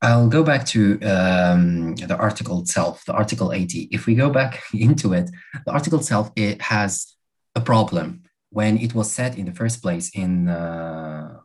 [0.00, 3.88] I'll go back to um, the article itself, the Article 80.
[3.90, 5.28] If we go back into it,
[5.66, 7.16] the article itself, it has
[7.54, 11.38] a problem when it was set in the first place in uh,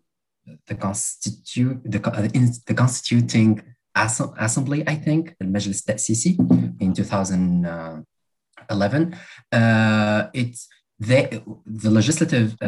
[0.67, 3.61] the the, uh, in the constituting
[3.95, 6.37] assembly, I think, the Majlis Ta'sisi
[6.79, 9.15] in 2011.
[9.51, 12.65] Uh, it's they, the legislative, uh,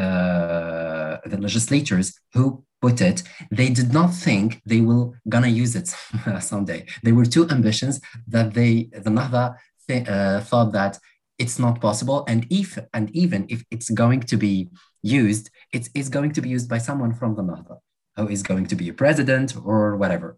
[1.26, 5.88] the legislators who put it, they did not think they will gonna use it
[6.42, 6.86] someday.
[7.04, 9.56] They were too ambitious that they, the Nahda
[9.88, 11.00] th- uh, thought that
[11.38, 12.24] it's not possible.
[12.28, 14.70] And if and even if it's going to be
[15.02, 17.78] used, it's, it's going to be used by someone from the Nahda
[18.16, 20.38] who is going to be a president or whatever.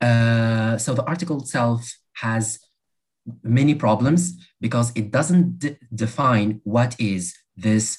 [0.00, 1.80] Uh, so the article itself
[2.14, 2.58] has
[3.42, 4.20] many problems
[4.60, 7.98] because it doesn't de- define what is this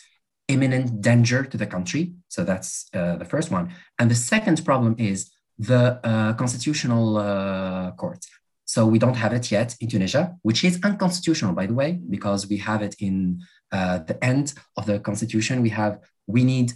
[0.49, 2.13] imminent danger to the country.
[2.27, 3.73] So that's uh, the first one.
[3.99, 8.25] And the second problem is the uh, constitutional uh, court.
[8.65, 12.47] So we don't have it yet in Tunisia, which is unconstitutional, by the way, because
[12.47, 15.62] we have it in uh, the end of the constitution.
[15.62, 16.73] We have we need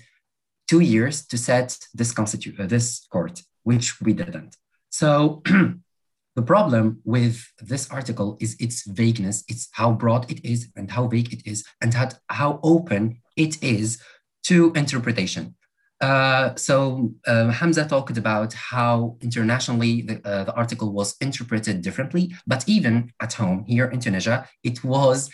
[0.67, 4.55] two years to set this constitu- uh, this court, which we didn't.
[4.89, 5.43] So
[6.35, 9.43] the problem with this article is its vagueness.
[9.47, 13.63] It's how broad it is and how vague it is and how, how open it
[13.63, 13.99] is
[14.43, 15.55] to interpretation.
[16.01, 22.33] Uh, so uh, Hamza talked about how internationally the, uh, the article was interpreted differently,
[22.45, 25.29] but even at home here in Tunisia, it was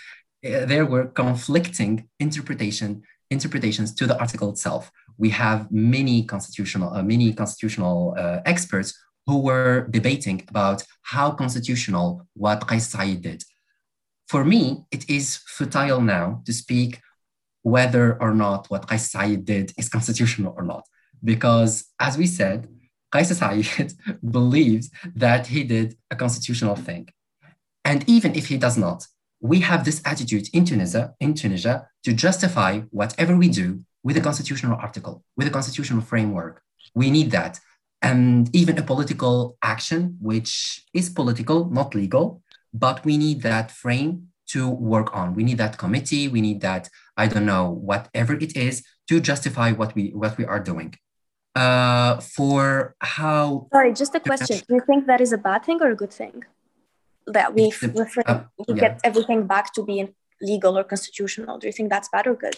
[0.45, 4.91] uh, there were conflicting interpretation interpretations to the article itself.
[5.17, 8.93] We have many constitutional uh, many constitutional uh, experts
[9.25, 13.43] who were debating about how constitutional what Kais Saied did.
[14.27, 17.01] For me, it is futile now to speak
[17.75, 20.85] whether or not what Kais Saied did is constitutional or not.
[21.23, 22.67] Because as we said,
[23.11, 23.93] Kais Saied
[24.37, 27.09] believes that he did a constitutional thing.
[27.85, 29.07] And even if he does not,
[29.41, 33.67] we have this attitude in Tunisia, in Tunisia to justify whatever we do
[34.03, 36.61] with a constitutional article, with a constitutional framework.
[36.93, 37.59] We need that
[38.01, 42.41] and even a political action, which is political, not legal,
[42.73, 45.35] but we need that frame to work on.
[45.35, 46.27] We need that committee.
[46.27, 50.45] We need that, I don't know, whatever it is to justify what we what we
[50.45, 50.93] are doing.
[51.55, 54.57] Uh, for how sorry, just a question.
[54.67, 56.43] Do you think that is a bad thing or a good thing?
[57.27, 57.71] That we,
[58.25, 58.75] uh, we yeah.
[58.75, 61.59] get everything back to being legal or constitutional.
[61.59, 62.57] Do you think that's bad or good?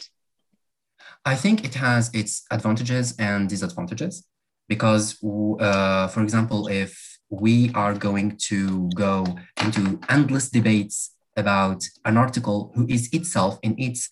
[1.26, 4.26] I think it has its advantages and disadvantages
[4.70, 5.18] because,
[5.60, 9.26] uh, for example, if we are going to go
[9.64, 14.10] into endless debates about an article who is itself in its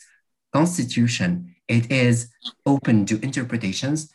[0.54, 2.30] constitution, it is
[2.66, 4.12] open to interpretations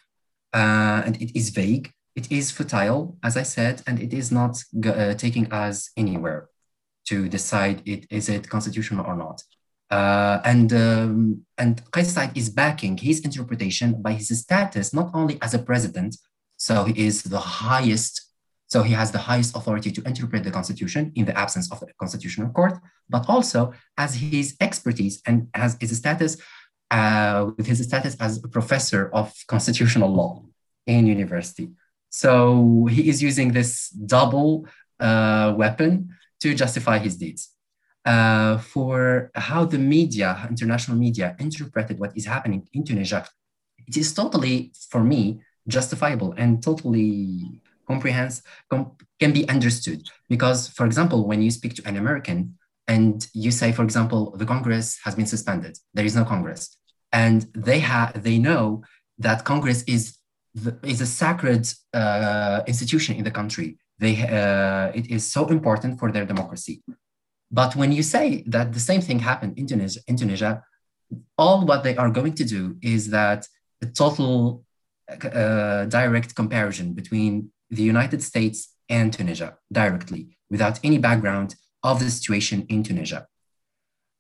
[0.53, 1.93] uh, and it is vague.
[2.17, 6.49] It is futile, as I said, and it is not uh, taking us anywhere
[7.07, 9.43] to decide it is it constitutional or not.
[9.91, 15.39] Uh, and um, and Kais Saied is backing his interpretation by his status not only
[15.43, 16.17] as a president
[16.57, 18.33] so he is the highest,
[18.67, 21.87] so he has the highest authority to interpret the constitution in the absence of the
[21.99, 22.75] constitutional court,
[23.09, 26.37] but also as his expertise and as his status,
[26.91, 30.43] uh, with his status as a professor of constitutional law
[30.87, 31.71] in university.
[32.11, 34.67] So he is using this double
[35.01, 37.51] uh, weapon to justify his deeds.
[38.05, 43.27] Uh, for how the media, international media, interpreted what is happening in Tunisia,
[43.87, 50.03] it is totally, for me, justifiable and totally comprehends com- can be understood.
[50.29, 52.57] Because for example when you speak to an american
[52.89, 55.79] and you say for example the congress has been suspended.
[55.95, 56.77] There is no congress.
[57.13, 58.83] And they have they know
[59.19, 60.19] that congress is
[60.55, 63.79] the, is a sacred uh, institution in the country.
[63.99, 66.83] They uh, it is so important for their democracy.
[67.51, 70.65] But when you say that the same thing happened in tunisia, in tunisia
[71.39, 73.47] all what they are going to do is that
[73.81, 74.65] the total
[75.09, 82.11] uh, direct comparison between the United States and Tunisia directly without any background of the
[82.11, 83.27] situation in Tunisia.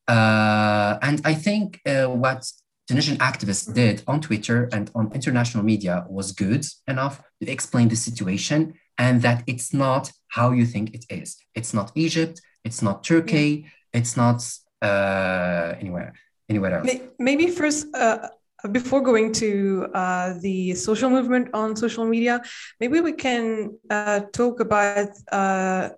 [0.07, 2.45] Uh, and I think uh, what
[2.88, 7.97] Tunisian activists did on Twitter and on international media was good enough to explain the
[7.97, 11.37] situation and that it's not how you think it is.
[11.55, 14.47] It's not Egypt, it's not Turkey, it's not
[14.83, 16.12] uh, anywhere
[16.49, 16.90] anywhere else.
[17.19, 18.29] Maybe first, uh,
[18.72, 22.40] before going to uh, the social movement on social media,
[22.81, 25.90] maybe we can uh, talk about uh,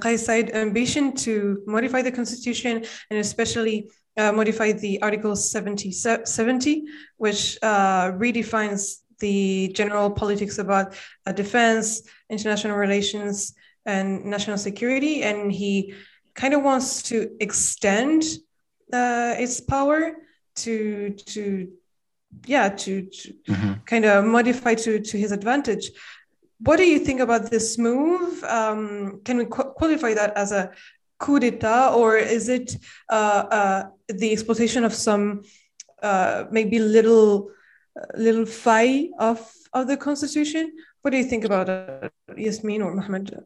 [0.00, 6.84] Kais ambition to modify the constitution and especially uh, modify the Article 70, 70
[7.18, 10.94] which uh, redefines the general politics about
[11.26, 15.22] uh, defense, international relations, and national security.
[15.22, 15.94] And he
[16.34, 18.24] kind of wants to extend
[18.92, 20.12] uh, its power
[20.56, 21.68] to to
[22.46, 23.72] yeah to, to mm-hmm.
[23.84, 25.90] kind of modify to to his advantage.
[26.60, 28.42] What do you think about this move?
[28.44, 30.72] Um, can we qu- qualify that as a
[31.18, 32.76] coup d'etat or is it
[33.10, 35.42] uh, uh, the exploitation of some
[36.02, 37.50] uh, maybe little
[37.98, 39.38] uh, little fay of
[39.72, 40.72] of the constitution?
[41.02, 43.44] What do you think about it yasmin or mohammed?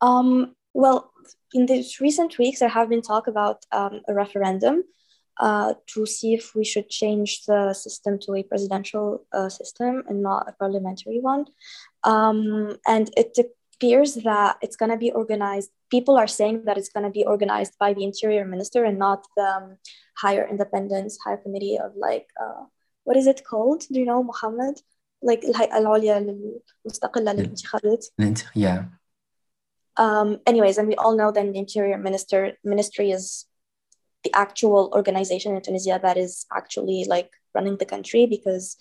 [0.00, 1.12] Um, Well,
[1.52, 4.84] in these recent weeks, there have been talk about um, a referendum
[5.40, 10.22] uh, to see if we should change the system to a presidential uh, system and
[10.22, 11.46] not a parliamentary one.
[12.04, 13.36] Um, and it
[13.74, 15.70] appears that it's going to be organized.
[15.90, 19.26] People are saying that it's going to be organized by the interior minister and not
[19.34, 19.76] the um,
[20.14, 22.64] higher independence, higher committee of like, uh,
[23.04, 23.86] what is it called?
[23.90, 24.78] Do you know, Mohammed?
[25.22, 25.42] Like
[28.54, 28.84] Yeah.
[29.96, 33.46] Um, anyways, and we all know that the interior minister ministry is
[34.24, 38.76] the actual organization in Tunisia that is actually like running the country because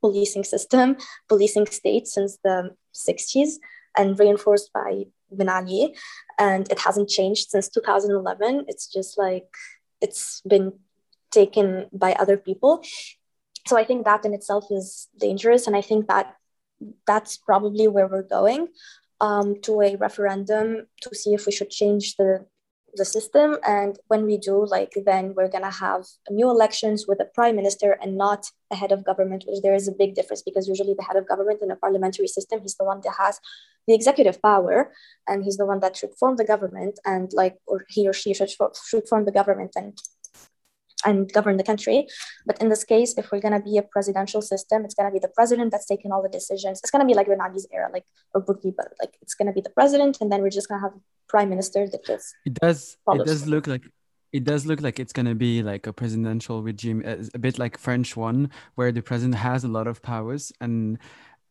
[0.00, 0.96] policing system,
[1.28, 3.54] policing state since the 60s
[3.96, 5.94] and reinforced by Ben Ali.
[6.38, 8.64] And it hasn't changed since 2011.
[8.68, 9.48] It's just like
[10.00, 10.72] it's been
[11.30, 12.82] taken by other people.
[13.66, 15.66] So I think that in itself is dangerous.
[15.66, 16.36] And I think that
[17.06, 18.68] that's probably where we're going
[19.20, 22.46] um, to a referendum to see if we should change the
[22.98, 23.56] the system.
[23.66, 27.56] And when we do, like, then we're going to have new elections with a prime
[27.56, 30.94] minister and not a head of government, which there is a big difference because usually
[30.94, 33.40] the head of government in a parliamentary system, he's the one that has
[33.86, 34.92] the executive power
[35.26, 38.34] and he's the one that should form the government and like, or he or she
[38.34, 39.98] should, should form the government and
[41.04, 42.06] and govern the country.
[42.46, 45.12] But in this case, if we're going to be a presidential system, it's going to
[45.12, 46.80] be the president that's taking all the decisions.
[46.80, 48.84] It's going to be like Ben Ali's era, like or Bourguiba.
[49.00, 51.00] Like it's going to be the president, and then we're just going to have a
[51.28, 52.34] prime minister that just.
[52.44, 52.96] It does.
[53.08, 53.82] It does look like.
[54.30, 58.14] It does look like it's gonna be like a presidential regime, a bit like French
[58.14, 60.98] one, where the president has a lot of powers, and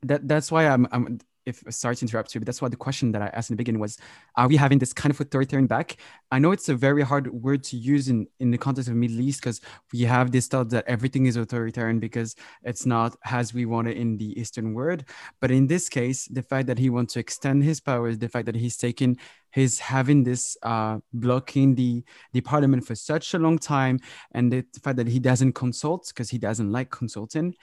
[0.03, 1.17] that that's why I'm I'm
[1.47, 3.57] if sorry to interrupt you, but that's why the question that I asked in the
[3.57, 3.97] beginning was,
[4.35, 5.97] are we having this kind of authoritarian back?
[6.29, 9.21] I know it's a very hard word to use in, in the context of Middle
[9.21, 9.61] East because
[9.93, 13.97] we have this thought that everything is authoritarian because it's not as we want it
[13.97, 15.05] in the Eastern world.
[15.39, 18.45] But in this case, the fact that he wants to extend his powers, the fact
[18.47, 19.17] that he's taking
[19.51, 23.99] his having this uh, blocking the the parliament for such a long time,
[24.31, 27.55] and the fact that he doesn't consult because he doesn't like consulting,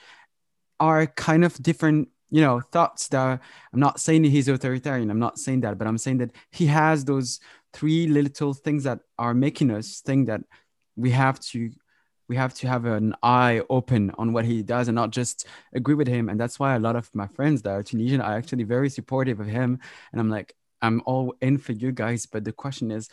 [0.80, 3.40] are kind of different you know thoughts that
[3.72, 7.04] i'm not saying he's authoritarian i'm not saying that but i'm saying that he has
[7.04, 7.38] those
[7.72, 10.40] three little things that are making us think that
[10.96, 11.70] we have to
[12.28, 15.94] we have to have an eye open on what he does and not just agree
[15.94, 16.30] with him.
[16.30, 19.40] And that's why a lot of my friends that are tunisian are actually very supportive
[19.40, 19.78] of him.
[20.10, 23.08] And i'm like i'm all in for you guys but the question is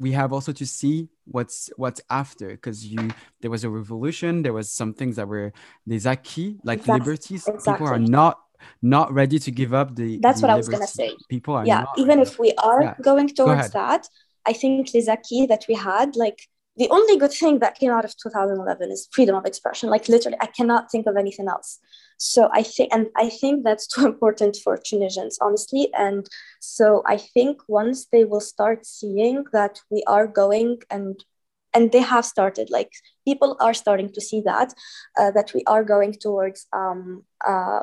[0.00, 4.52] we have also to see what's what's after because you there was a revolution there
[4.52, 5.52] was some things that were
[5.86, 6.98] des acquis like exactly.
[6.98, 7.72] liberties exactly.
[7.72, 8.38] people are not
[8.82, 11.66] not ready to give up the that's the what i was gonna say people are
[11.66, 12.94] yeah even if we are yeah.
[13.02, 14.08] going towards Go that
[14.46, 18.04] i think les acquis that we had like the only good thing that came out
[18.04, 21.78] of 2011 is freedom of expression like literally i cannot think of anything else
[22.18, 25.88] so i think and i think that's too important for tunisians honestly.
[25.96, 26.28] And
[26.60, 31.24] so i think once they will start seeing that we are going and
[31.74, 32.90] and they have started like
[33.24, 34.74] people are starting to see that
[35.18, 37.80] uh, that we are going towards um, uh,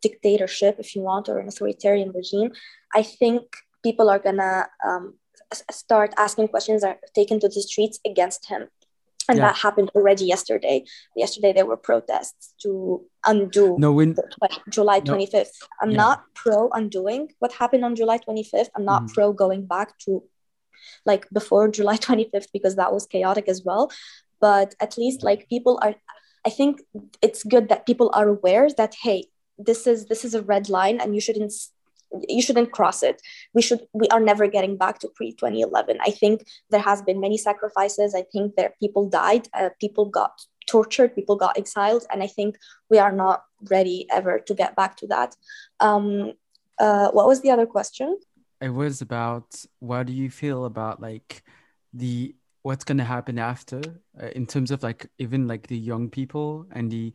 [0.00, 2.50] dictatorship if you want or an authoritarian regime
[2.94, 3.42] i think
[3.82, 5.14] people are gonna um,
[5.70, 8.68] start asking questions are taken to the streets against him
[9.28, 9.46] and yeah.
[9.46, 10.84] that happened already yesterday
[11.16, 14.16] yesterday there were protests to undo no when
[14.68, 15.66] july 25th no.
[15.80, 15.96] i'm yeah.
[15.96, 19.12] not pro undoing what happened on july 25th i'm not mm.
[19.14, 20.22] pro going back to
[21.06, 23.90] like before july 25th because that was chaotic as well
[24.40, 25.94] but at least like people are
[26.44, 26.80] i think
[27.20, 29.24] it's good that people are aware that hey
[29.58, 31.52] this is this is a red line and you shouldn't
[32.28, 33.20] you shouldn't cross it.
[33.54, 37.20] We should we are never getting back to pre 2011 i think there has been
[37.20, 38.14] many sacrifices.
[38.14, 40.32] I think there people died uh, people got
[40.68, 42.56] tortured people got exiled and i think
[42.88, 45.36] we are not ready ever to get back to that.
[45.80, 46.32] Um,
[46.78, 48.18] uh, what was the other question?
[48.60, 51.42] It was about what do you feel about like
[51.92, 53.80] the what's going to happen after
[54.20, 57.12] uh, in terms of like even like the young people and the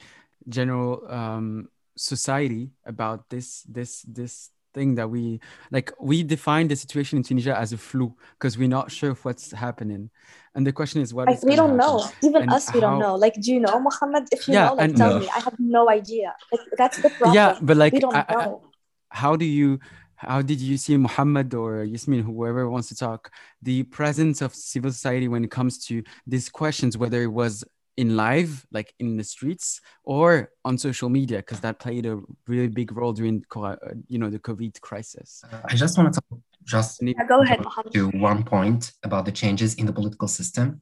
[0.50, 5.40] general um, society about this this this thing that we
[5.72, 9.24] like we define the situation in Tunisia as a flu because we're not sure of
[9.26, 10.10] what's happening.
[10.56, 12.04] And the question is what like, we don't know.
[12.24, 12.90] Even us, we how...
[12.90, 13.16] don't know.
[13.16, 14.28] Like, do you know Mohammed?
[14.32, 15.20] If you yeah, know, like tell no.
[15.20, 15.30] me.
[15.30, 16.36] I have no idea.
[16.52, 17.36] Like that's the problem.
[17.36, 18.62] Yeah, but like we don't I, know.
[18.64, 19.80] I, how do you
[20.18, 24.92] how did you see Muhammad or Yasmin, whoever wants to talk, the presence of civil
[24.92, 27.64] society when it comes to these questions, whether it was
[27.98, 32.68] in live, like in the streets, or on social media, because that played a really
[32.68, 33.76] big role during, uh,
[34.08, 35.44] you know, the COVID crisis.
[35.52, 36.22] Uh, I just want to
[36.64, 37.60] just yeah, go ahead,
[37.92, 40.82] to one point about the changes in the political system.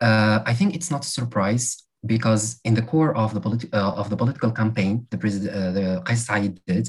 [0.00, 3.92] Uh, I think it's not a surprise because in the core of the politi- uh,
[3.92, 6.88] of the political campaign, the president, uh, the Kais Saied did,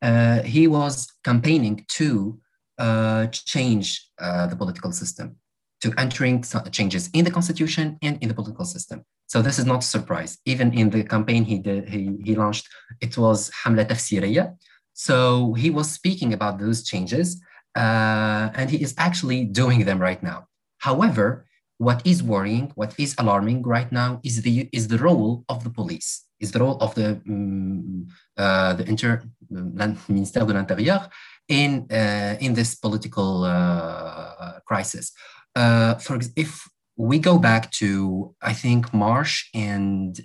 [0.00, 2.40] uh, he was campaigning to
[2.78, 5.36] uh, change uh, the political system,
[5.82, 9.04] to entering changes in the constitution and in the political system.
[9.26, 10.38] So this is not a surprise.
[10.46, 12.68] Even in the campaign he did, he, he launched,
[13.00, 14.56] it was Hamla Tafsiriya.
[14.94, 17.42] So he was speaking about those changes,
[17.76, 20.46] uh, and he is actually doing them right now.
[20.78, 21.46] However,
[21.78, 25.70] what is worrying, what is alarming right now is the is the role of the
[25.70, 28.06] police, is the role of the um,
[28.36, 31.08] uh, the inter ministère de l'Intérieur
[31.48, 35.12] in uh, in this political uh, crisis.
[35.54, 40.20] Uh, for if we go back to I think March and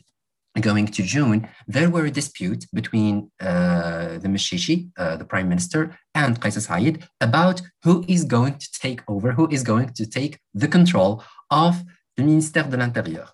[0.61, 5.97] going to June, there were a dispute between uh, the Mechichi, uh, the prime minister,
[6.15, 10.39] and Kais Saied about who is going to take over, who is going to take
[10.53, 11.83] the control of
[12.15, 13.29] the Ministère de l'Intérieur,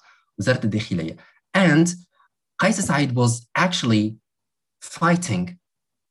[1.54, 1.96] And
[2.60, 4.18] Kais Saied was actually
[4.82, 5.58] fighting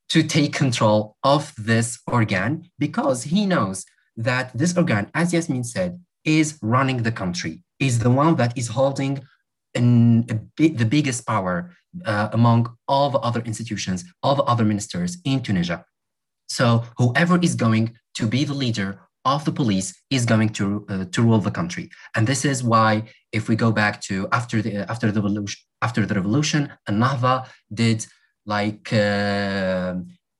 [0.08, 3.84] to take control of this organ because he knows
[4.22, 8.68] that this organ, as Yasmin said, is running the country, is the one that is
[8.68, 9.14] holding
[9.74, 15.42] an, the biggest power uh, among all the other institutions, all the other ministers in
[15.42, 15.84] Tunisia.
[16.48, 21.04] So whoever is going to be the leader of the police is going to uh,
[21.12, 24.90] to rule the country, and this is why, if we go back to after the
[24.90, 28.04] after the revolution, after the revolution, Nahda did
[28.44, 29.94] like uh,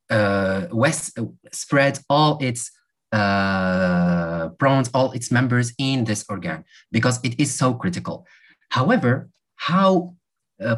[0.09, 2.71] uh, West uh, spread all its
[3.13, 4.49] uh,
[4.93, 8.25] all its members in this organ because it is so critical.
[8.69, 10.15] However, how
[10.61, 10.75] uh,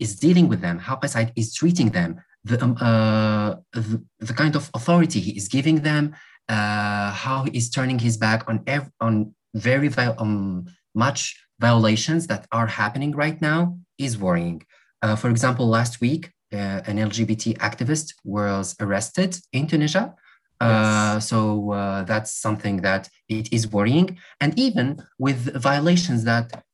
[0.00, 4.56] is dealing with them, how Kais is treating them, the, um, uh, the, the, kind
[4.56, 6.14] of authority he is giving them,
[6.48, 8.64] uh, how he is turning his back on
[9.00, 14.62] on very um, much violations that are happening right now is worrying.
[15.02, 20.14] Uh, for example, last week, uh, an LGBT activist was arrested in Tunisia.
[20.62, 21.28] Uh, yes.
[21.28, 24.18] so uh, that's something that it is worrying.
[24.40, 26.64] And even with violations that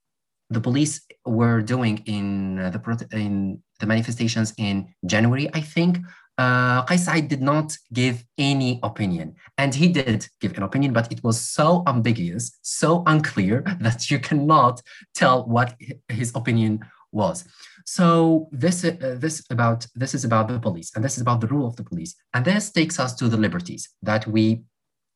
[0.51, 5.99] the police were doing in uh, the in the manifestations in January, I think
[6.39, 9.35] uh, Kais did not give any opinion.
[9.59, 14.19] And he did give an opinion, but it was so ambiguous, so unclear that you
[14.19, 14.81] cannot
[15.15, 15.75] tell what
[16.09, 16.81] his opinion
[17.13, 17.45] was.
[17.85, 21.47] So this, uh, this, about, this is about the police, and this is about the
[21.47, 22.15] rule of the police.
[22.35, 24.63] And this takes us to the liberties that we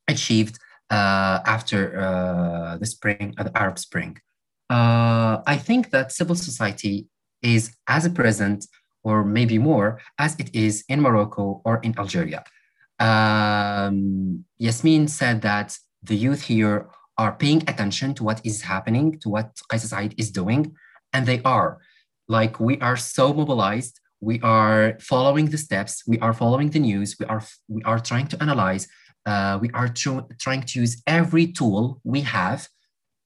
[0.07, 0.57] achieved
[0.89, 4.17] uh, after uh, the spring, uh, the Arab Spring.
[4.69, 7.07] Uh, I think that civil society
[7.41, 8.65] is as present
[9.03, 12.43] or maybe more as it is in Morocco or in Algeria.
[12.99, 16.87] Um, Yasmin said that the youth here
[17.17, 20.75] are paying attention to what is happening, to what Kais Saied is doing,
[21.13, 21.79] and they are.
[22.27, 27.15] Like we are so mobilized, we are following the steps, we are following the news,
[27.19, 28.87] we are we are trying to analyze,
[29.25, 32.67] uh, we are tr- trying to use every tool we have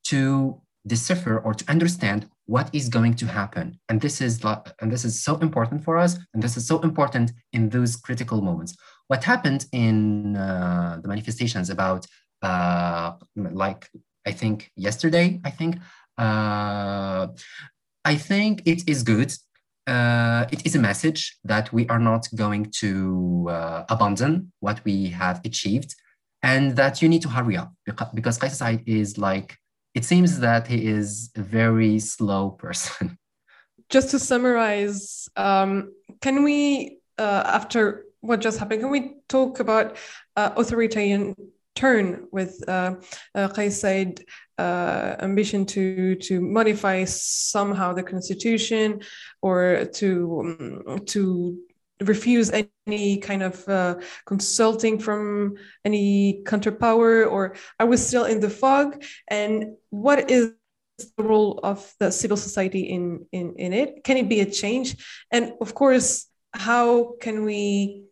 [0.06, 3.78] to decipher or to understand what is going to happen.
[3.90, 4.44] And this is
[4.82, 6.18] and this is so important for us.
[6.34, 8.76] And this is so important in those critical moments.
[9.08, 12.08] What happened in uh, the manifestations about
[12.42, 13.90] uh, like
[14.26, 15.78] i think yesterday i think
[16.18, 17.28] uh,
[18.12, 19.32] i think it is good
[19.96, 24.96] uh, it is a message that we are not going to uh, abandon what we
[25.22, 25.96] have achieved
[26.44, 27.72] and that you need to hurry up
[28.14, 29.58] because Kais Saied is like
[29.98, 33.18] it seems that he is a very slow person.
[33.90, 39.98] Just to summarize, um, can we, uh, after what just happened, can we talk about
[40.36, 41.36] uh, authoritarian
[41.78, 42.96] turn with uh,
[43.36, 44.24] uh, Saied
[44.58, 49.02] uh, ambition to to modify somehow the constitution
[49.42, 50.08] or to
[50.42, 51.58] um, to
[52.02, 58.50] refuse any kind of uh, consulting from any counterpower or are we still in the
[58.50, 59.04] fog.
[59.28, 60.54] And what is
[61.18, 64.04] the role of the civil society in, in, in it?
[64.04, 64.96] Can it be a change?
[65.32, 68.07] And of course how can we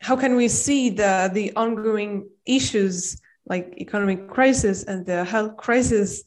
[0.00, 6.24] how can we see the the ongoing issues like economic crisis and the health crisis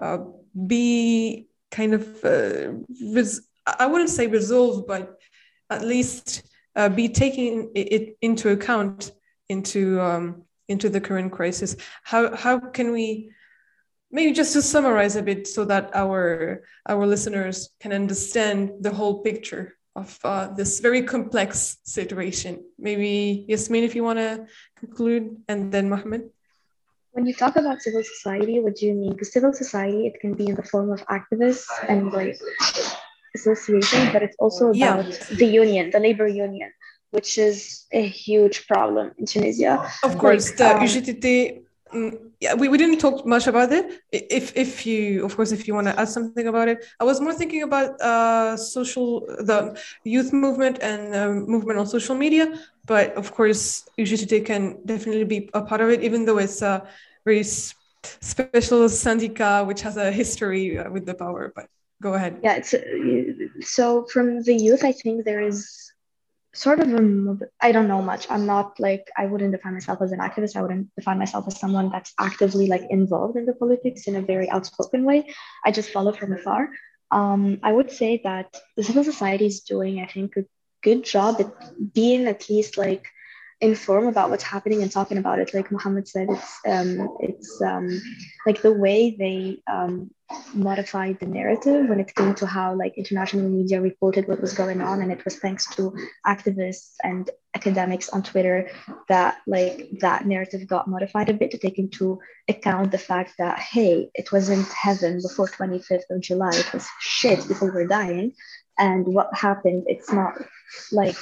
[0.00, 0.18] uh,
[0.66, 2.72] be kind of uh,
[3.14, 5.18] res- i wouldn't say resolved but
[5.70, 6.42] at least
[6.76, 9.12] uh, be taking it into account
[9.48, 11.76] into um, into the current crisis?
[12.04, 13.32] How how can we
[14.10, 19.22] maybe just to summarize a bit so that our our listeners can understand the whole
[19.22, 22.64] picture of uh, this very complex situation?
[22.78, 24.46] Maybe Yasmin, if you want to
[24.78, 26.30] conclude, and then Mohammed.
[27.12, 29.12] When you talk about civil society, what do you mean?
[29.12, 32.38] Because civil society, it can be in the form of activists and like
[33.34, 35.36] association, but it's also about yeah.
[35.36, 36.70] the union, the labor union.
[37.10, 39.90] which is a huge problem in Tunisia.
[40.02, 42.29] Of course, like, the um, UGTT.
[42.40, 44.00] Yeah, we, we didn't talk much about it.
[44.12, 47.20] If if you, of course, if you want to add something about it, I was
[47.20, 52.48] more thinking about uh, social, the youth movement and uh, movement on social media.
[52.86, 56.88] But of course, UGTT can definitely be a part of it, even though it's a
[57.26, 61.52] very special syndicat which has a history uh, with the power.
[61.54, 61.68] But
[62.00, 62.40] go ahead.
[62.42, 62.80] Yeah, it's uh,
[63.60, 65.89] so from the youth, I think there is
[66.52, 68.26] sort of a, I don't know much.
[68.30, 70.56] I'm not like I wouldn't define myself as an activist.
[70.56, 74.22] I wouldn't define myself as someone that's actively like involved in the politics in a
[74.22, 75.32] very outspoken way.
[75.64, 76.70] I just follow from afar.
[77.10, 80.44] Um, I would say that the civil society is doing, I think, a
[80.82, 83.04] good job at being at least like
[83.60, 85.52] inform about what's happening and talking about it.
[85.52, 88.00] Like Muhammad said, it's um, it's um,
[88.46, 90.10] like the way they um,
[90.54, 94.80] modified the narrative when it came to how like international media reported what was going
[94.80, 95.94] on, and it was thanks to
[96.26, 98.70] activists and academics on Twitter
[99.08, 103.58] that like that narrative got modified a bit to take into account the fact that
[103.58, 108.32] hey, it wasn't heaven before 25th of July, it was shit People we're dying,
[108.78, 110.34] and what happened, it's not
[110.92, 111.16] like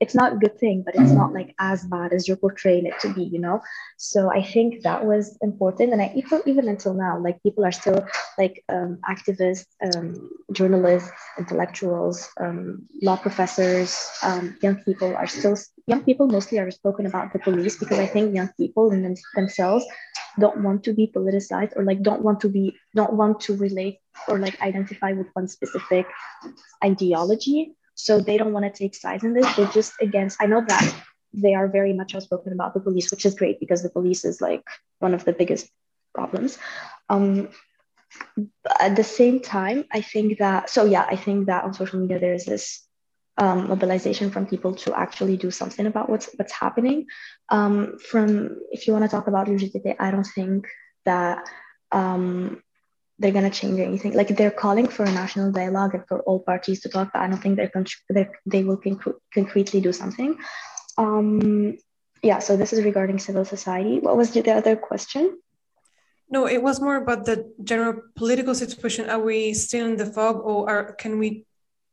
[0.00, 2.98] it's not a good thing, but it's not like as bad as you're portraying it
[3.00, 3.60] to be, you know?
[3.96, 5.92] So I think that was important.
[5.92, 8.04] And I even, even until now, like people are still
[8.36, 16.02] like um, activists, um, journalists, intellectuals, um, law professors, um, young people are still, young
[16.02, 19.84] people mostly are spoken about the police because I think young people in them, themselves
[20.40, 24.00] don't want to be politicized or like don't want to be, don't want to relate
[24.28, 26.06] or like identify with one specific
[26.82, 29.54] ideology so they don't want to take sides in this.
[29.56, 30.94] They're just against, I know that
[31.32, 34.40] they are very much outspoken about the police, which is great because the police is
[34.40, 34.64] like
[34.98, 35.68] one of the biggest
[36.14, 36.58] problems.
[37.08, 37.48] Um,
[38.80, 42.18] at the same time, I think that, so yeah, I think that on social media,
[42.18, 42.86] there is this
[43.36, 47.06] um, mobilization from people to actually do something about what's what's happening.
[47.48, 50.68] Um, from if you want to talk about UGTT, I don't think
[51.04, 51.48] that
[51.90, 52.62] um,
[53.18, 54.14] they're going to change anything.
[54.14, 57.28] Like they're calling for a national dialogue and for all parties to talk, but I
[57.28, 60.36] don't think they're, con- they're they will conc- concretely do something.
[60.98, 61.76] Um,
[62.22, 64.00] yeah, so this is regarding civil society.
[64.00, 65.38] What was the other question?
[66.28, 69.10] No, it was more about the general political situation.
[69.10, 71.46] Are we still in the fog, or are, can we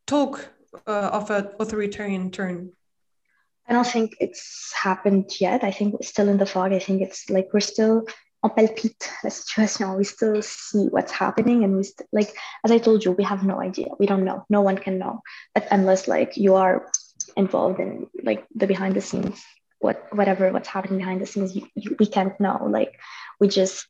[0.08, 0.50] talk
[0.88, 2.72] uh, of an authoritarian turn?
[3.68, 5.64] I don't think it's happened yet.
[5.64, 6.72] I think we're still in the fog.
[6.72, 8.06] I think it's like we're still
[8.44, 9.98] on palpite la situation.
[9.98, 12.36] We still see what's happening, and we st- like
[12.66, 13.88] as I told you, we have no idea.
[14.00, 14.46] We don't know.
[14.50, 15.22] No one can know
[15.70, 16.88] unless like you are
[17.38, 19.44] involved in like the behind the scenes,
[19.80, 21.56] what whatever what's happening behind the scenes.
[21.56, 22.68] You, you, we can't know.
[22.70, 23.00] Like
[23.40, 23.88] we just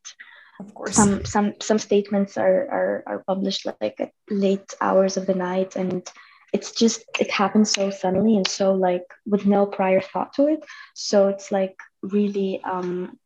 [0.60, 5.26] of course some some some statements are are, are published like at late hours of
[5.26, 6.10] the night and
[6.54, 10.64] it's just it happens so suddenly and so like with no prior thought to it
[10.94, 13.18] so it's like really um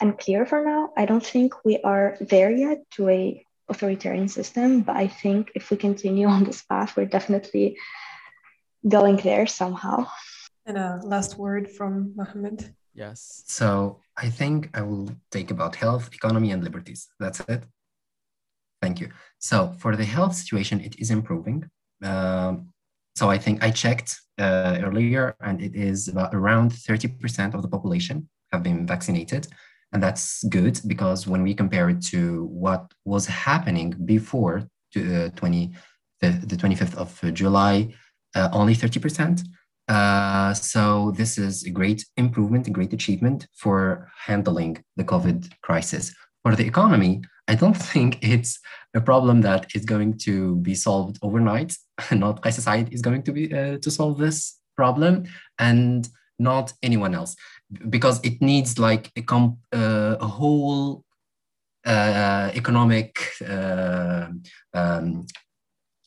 [0.00, 0.92] unclear for now.
[0.96, 5.70] I don't think we are there yet to a authoritarian system, but I think if
[5.70, 7.78] we continue on this path, we're definitely
[8.86, 10.06] going there somehow.
[10.64, 12.74] And a last word from Mohammed.
[12.94, 13.44] Yes.
[13.46, 17.08] So I think I will take about health, economy, and liberties.
[17.20, 17.64] That's it.
[18.80, 19.10] Thank you.
[19.38, 21.68] So for the health situation, it is improving.
[22.02, 22.72] Um,
[23.14, 27.68] so I think I checked uh, earlier, and it is about around 30% of the
[27.68, 29.48] population have been vaccinated.
[29.96, 35.28] And that's good because when we compare it to what was happening before to, uh,
[35.30, 35.72] 20,
[36.20, 37.94] the, the 25th of July,
[38.34, 39.42] uh, only 30%.
[39.88, 46.14] Uh, so this is a great improvement, a great achievement for handling the COVID crisis.
[46.42, 48.60] For the economy, I don't think it's
[48.94, 51.74] a problem that is going to be solved overnight.
[52.12, 55.24] Not Kais Saied is going to be uh, to solve this problem,
[55.58, 56.06] and
[56.38, 57.34] not anyone else
[57.88, 61.04] because it needs like a, comp, uh, a whole
[61.84, 64.28] uh, economic uh,
[64.74, 65.26] um,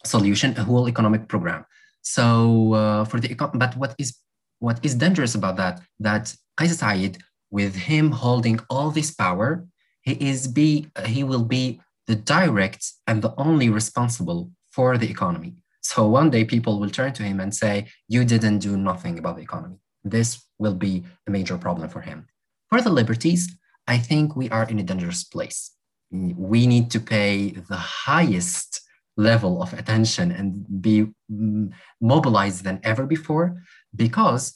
[0.05, 1.65] solution, a whole economic program.
[2.01, 4.15] So uh, for the but what is
[4.59, 7.17] what is dangerous about that that Kais Saied,
[7.51, 9.65] with him holding all this power,
[10.01, 15.55] he is be he will be the direct and the only responsible for the economy.
[15.81, 19.35] So one day people will turn to him and say, "You didn't do nothing about
[19.37, 22.27] the economy." this will be a major problem for him.
[22.69, 23.49] For the liberties,
[23.87, 25.71] I think we are in a dangerous place.
[26.11, 28.81] We need to pay the highest
[29.17, 33.61] level of attention and be mm, mobilized than ever before
[33.95, 34.53] because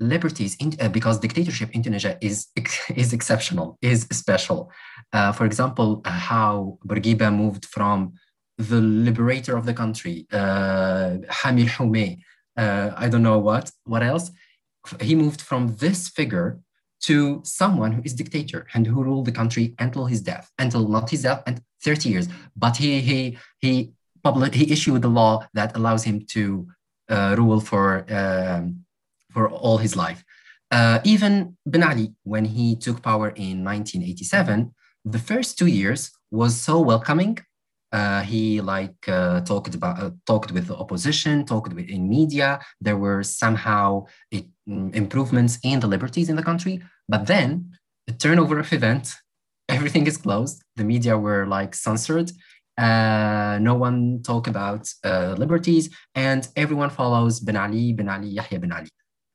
[0.00, 2.48] liberties in, uh, because dictatorship in Tunisia is
[3.02, 4.70] is exceptional, is special.
[5.12, 8.14] Uh, for example, uh, how Bourguiba moved from
[8.58, 11.68] the liberator of the country, uh, Hamil
[12.56, 14.30] uh, I don't know what, what else.
[15.00, 16.60] He moved from this figure
[17.02, 21.10] to someone who is dictator and who ruled the country until his death, until not
[21.10, 22.28] his death, and 30 years.
[22.56, 26.66] But he he he public he issued the law that allows him to
[27.08, 28.84] uh, rule for um,
[29.32, 30.24] for all his life.
[30.70, 34.74] Uh, even Ben Ali, when he took power in 1987,
[35.04, 37.38] the first two years was so welcoming
[37.94, 42.58] uh, he like uh, talked about uh, talked with the opposition, talked with in media.
[42.80, 46.82] There were somehow it, mm, improvements in the liberties in the country.
[47.08, 47.70] But then
[48.08, 49.14] the turnover of event,
[49.68, 50.60] everything is closed.
[50.74, 52.32] The media were like censored.
[52.76, 58.58] Uh, no one talk about uh, liberties, and everyone follows Ben Ali, Ben Ali, Yahya
[58.58, 58.88] Ben Ali.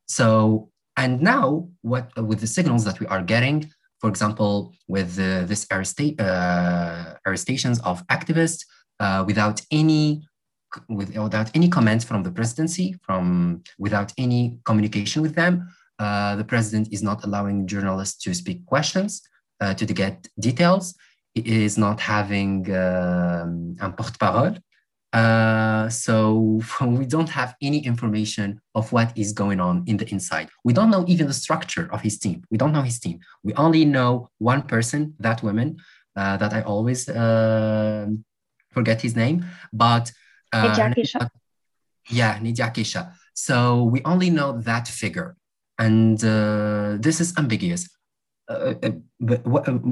[0.09, 5.45] So and now what with the signals that we are getting for example, with uh,
[5.45, 8.65] this arresta- uh, arrestations of activists
[8.99, 10.23] uh, without any
[10.87, 15.67] without any comments from the presidency, from without any communication with them.
[15.97, 19.21] Uh, the president is not allowing journalists to speak questions,
[19.61, 20.95] uh, to get details.
[21.33, 24.57] He is not having um, un porte-parole.
[25.11, 30.49] Uh, so we don't have any information of what is going on in the inside.
[30.63, 32.43] We don't know even the structure of his team.
[32.51, 33.19] We don't know his team.
[33.43, 35.77] We only know one person, that woman,
[36.15, 38.07] uh, that I always uh,
[38.71, 40.11] forget his name, but
[40.51, 40.91] uh,
[42.09, 43.13] yeah, Nadia Akacha.
[43.33, 45.37] So we only know that figure,
[45.77, 47.89] and uh, this is ambiguous.
[48.49, 49.41] Uh, uh but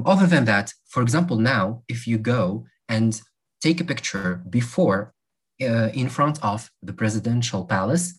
[0.04, 3.20] other than that, for example, now if you go and
[3.60, 5.12] take a picture before
[5.60, 8.18] uh, in front of the presidential palace,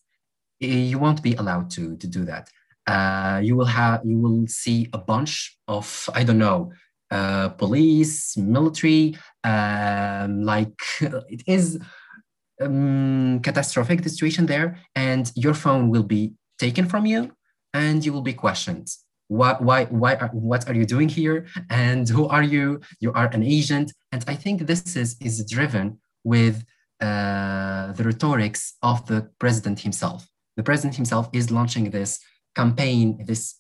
[0.60, 2.50] you won't be allowed to, to do that.
[2.88, 6.72] Uh, you will have you will see a bunch of I don't know
[7.12, 11.80] uh, police, military, um, like it is
[12.62, 17.32] um, catastrophic the situation there, and your phone will be taken from you,
[17.74, 18.90] and you will be questioned
[19.30, 21.46] why why why are, what are you doing here?
[21.70, 22.82] And who are you?
[23.00, 23.94] You are an agent.
[24.12, 26.66] And i think this is is driven with
[27.00, 30.28] uh, the rhetorics of the president himself.
[30.58, 32.20] The president himself is launching this
[32.56, 33.56] campaign this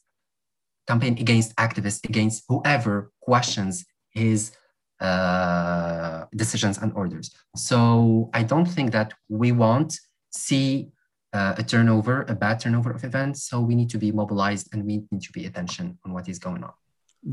[0.88, 4.52] campaign against activists against whoever questions his
[5.00, 7.32] uh, decisions and orders.
[7.56, 10.00] So i don't think that we want
[10.32, 10.90] see
[11.34, 13.44] uh, a turnover, a bad turnover of events.
[13.44, 16.40] So we need to be mobilized and we need to pay attention on what is
[16.40, 16.74] going on.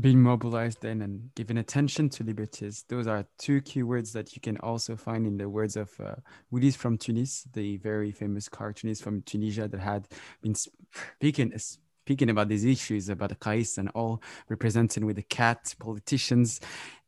[0.01, 2.83] Being mobilized then and giving attention to liberties.
[2.89, 6.15] Those are two keywords that you can also find in the words of uh,
[6.51, 10.07] Willis from Tunis, the very famous cartoonist from Tunisia that had
[10.41, 15.75] been speaking speaking about these issues about the Kais and all representing with the cat
[15.77, 16.61] politicians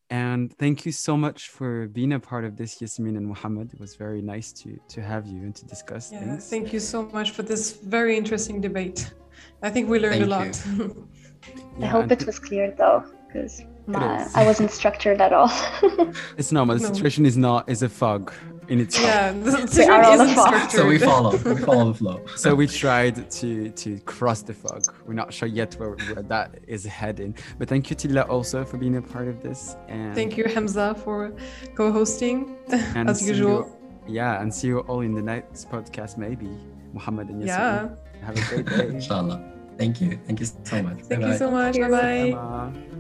[0.10, 3.74] and thank you so much for being a part of this, Yasmin and Muhammad.
[3.74, 6.49] It was very nice to, to have you and to discuss yeah, things.
[6.49, 9.14] Thank you so much for this very interesting debate.
[9.62, 11.82] I think we learned thank a lot.
[11.84, 13.62] I hope it was clear though, because
[13.93, 15.51] I wasn't structured at all.
[16.38, 16.78] it's normal.
[16.78, 16.93] The no.
[16.93, 18.34] situation is not is a fog
[18.70, 19.05] in itself.
[19.05, 20.72] Yeah, the situation isn't structured.
[20.72, 21.32] So we follow.
[21.38, 22.22] We follow the flow.
[22.36, 24.84] so we tried to to cross the fog.
[25.05, 27.36] We're not sure yet where, where that is heading.
[27.57, 29.76] But thank you, Tila, also for being a part of this.
[29.88, 31.34] And thank you, Hamza, for
[31.76, 32.55] co-hosting
[32.95, 33.59] as usual.
[34.07, 36.49] You, yeah, and see you all in the next podcast, maybe.
[36.93, 37.97] Muhammad and Yasmin.
[38.22, 38.26] Yeah.
[38.26, 38.88] Have a great day.
[38.95, 39.43] Inshallah.
[39.78, 40.20] Thank you.
[40.26, 40.99] Thank you so much.
[41.01, 41.32] Thank Bye-bye.
[41.32, 41.80] you so much.
[41.80, 42.99] Bye bye.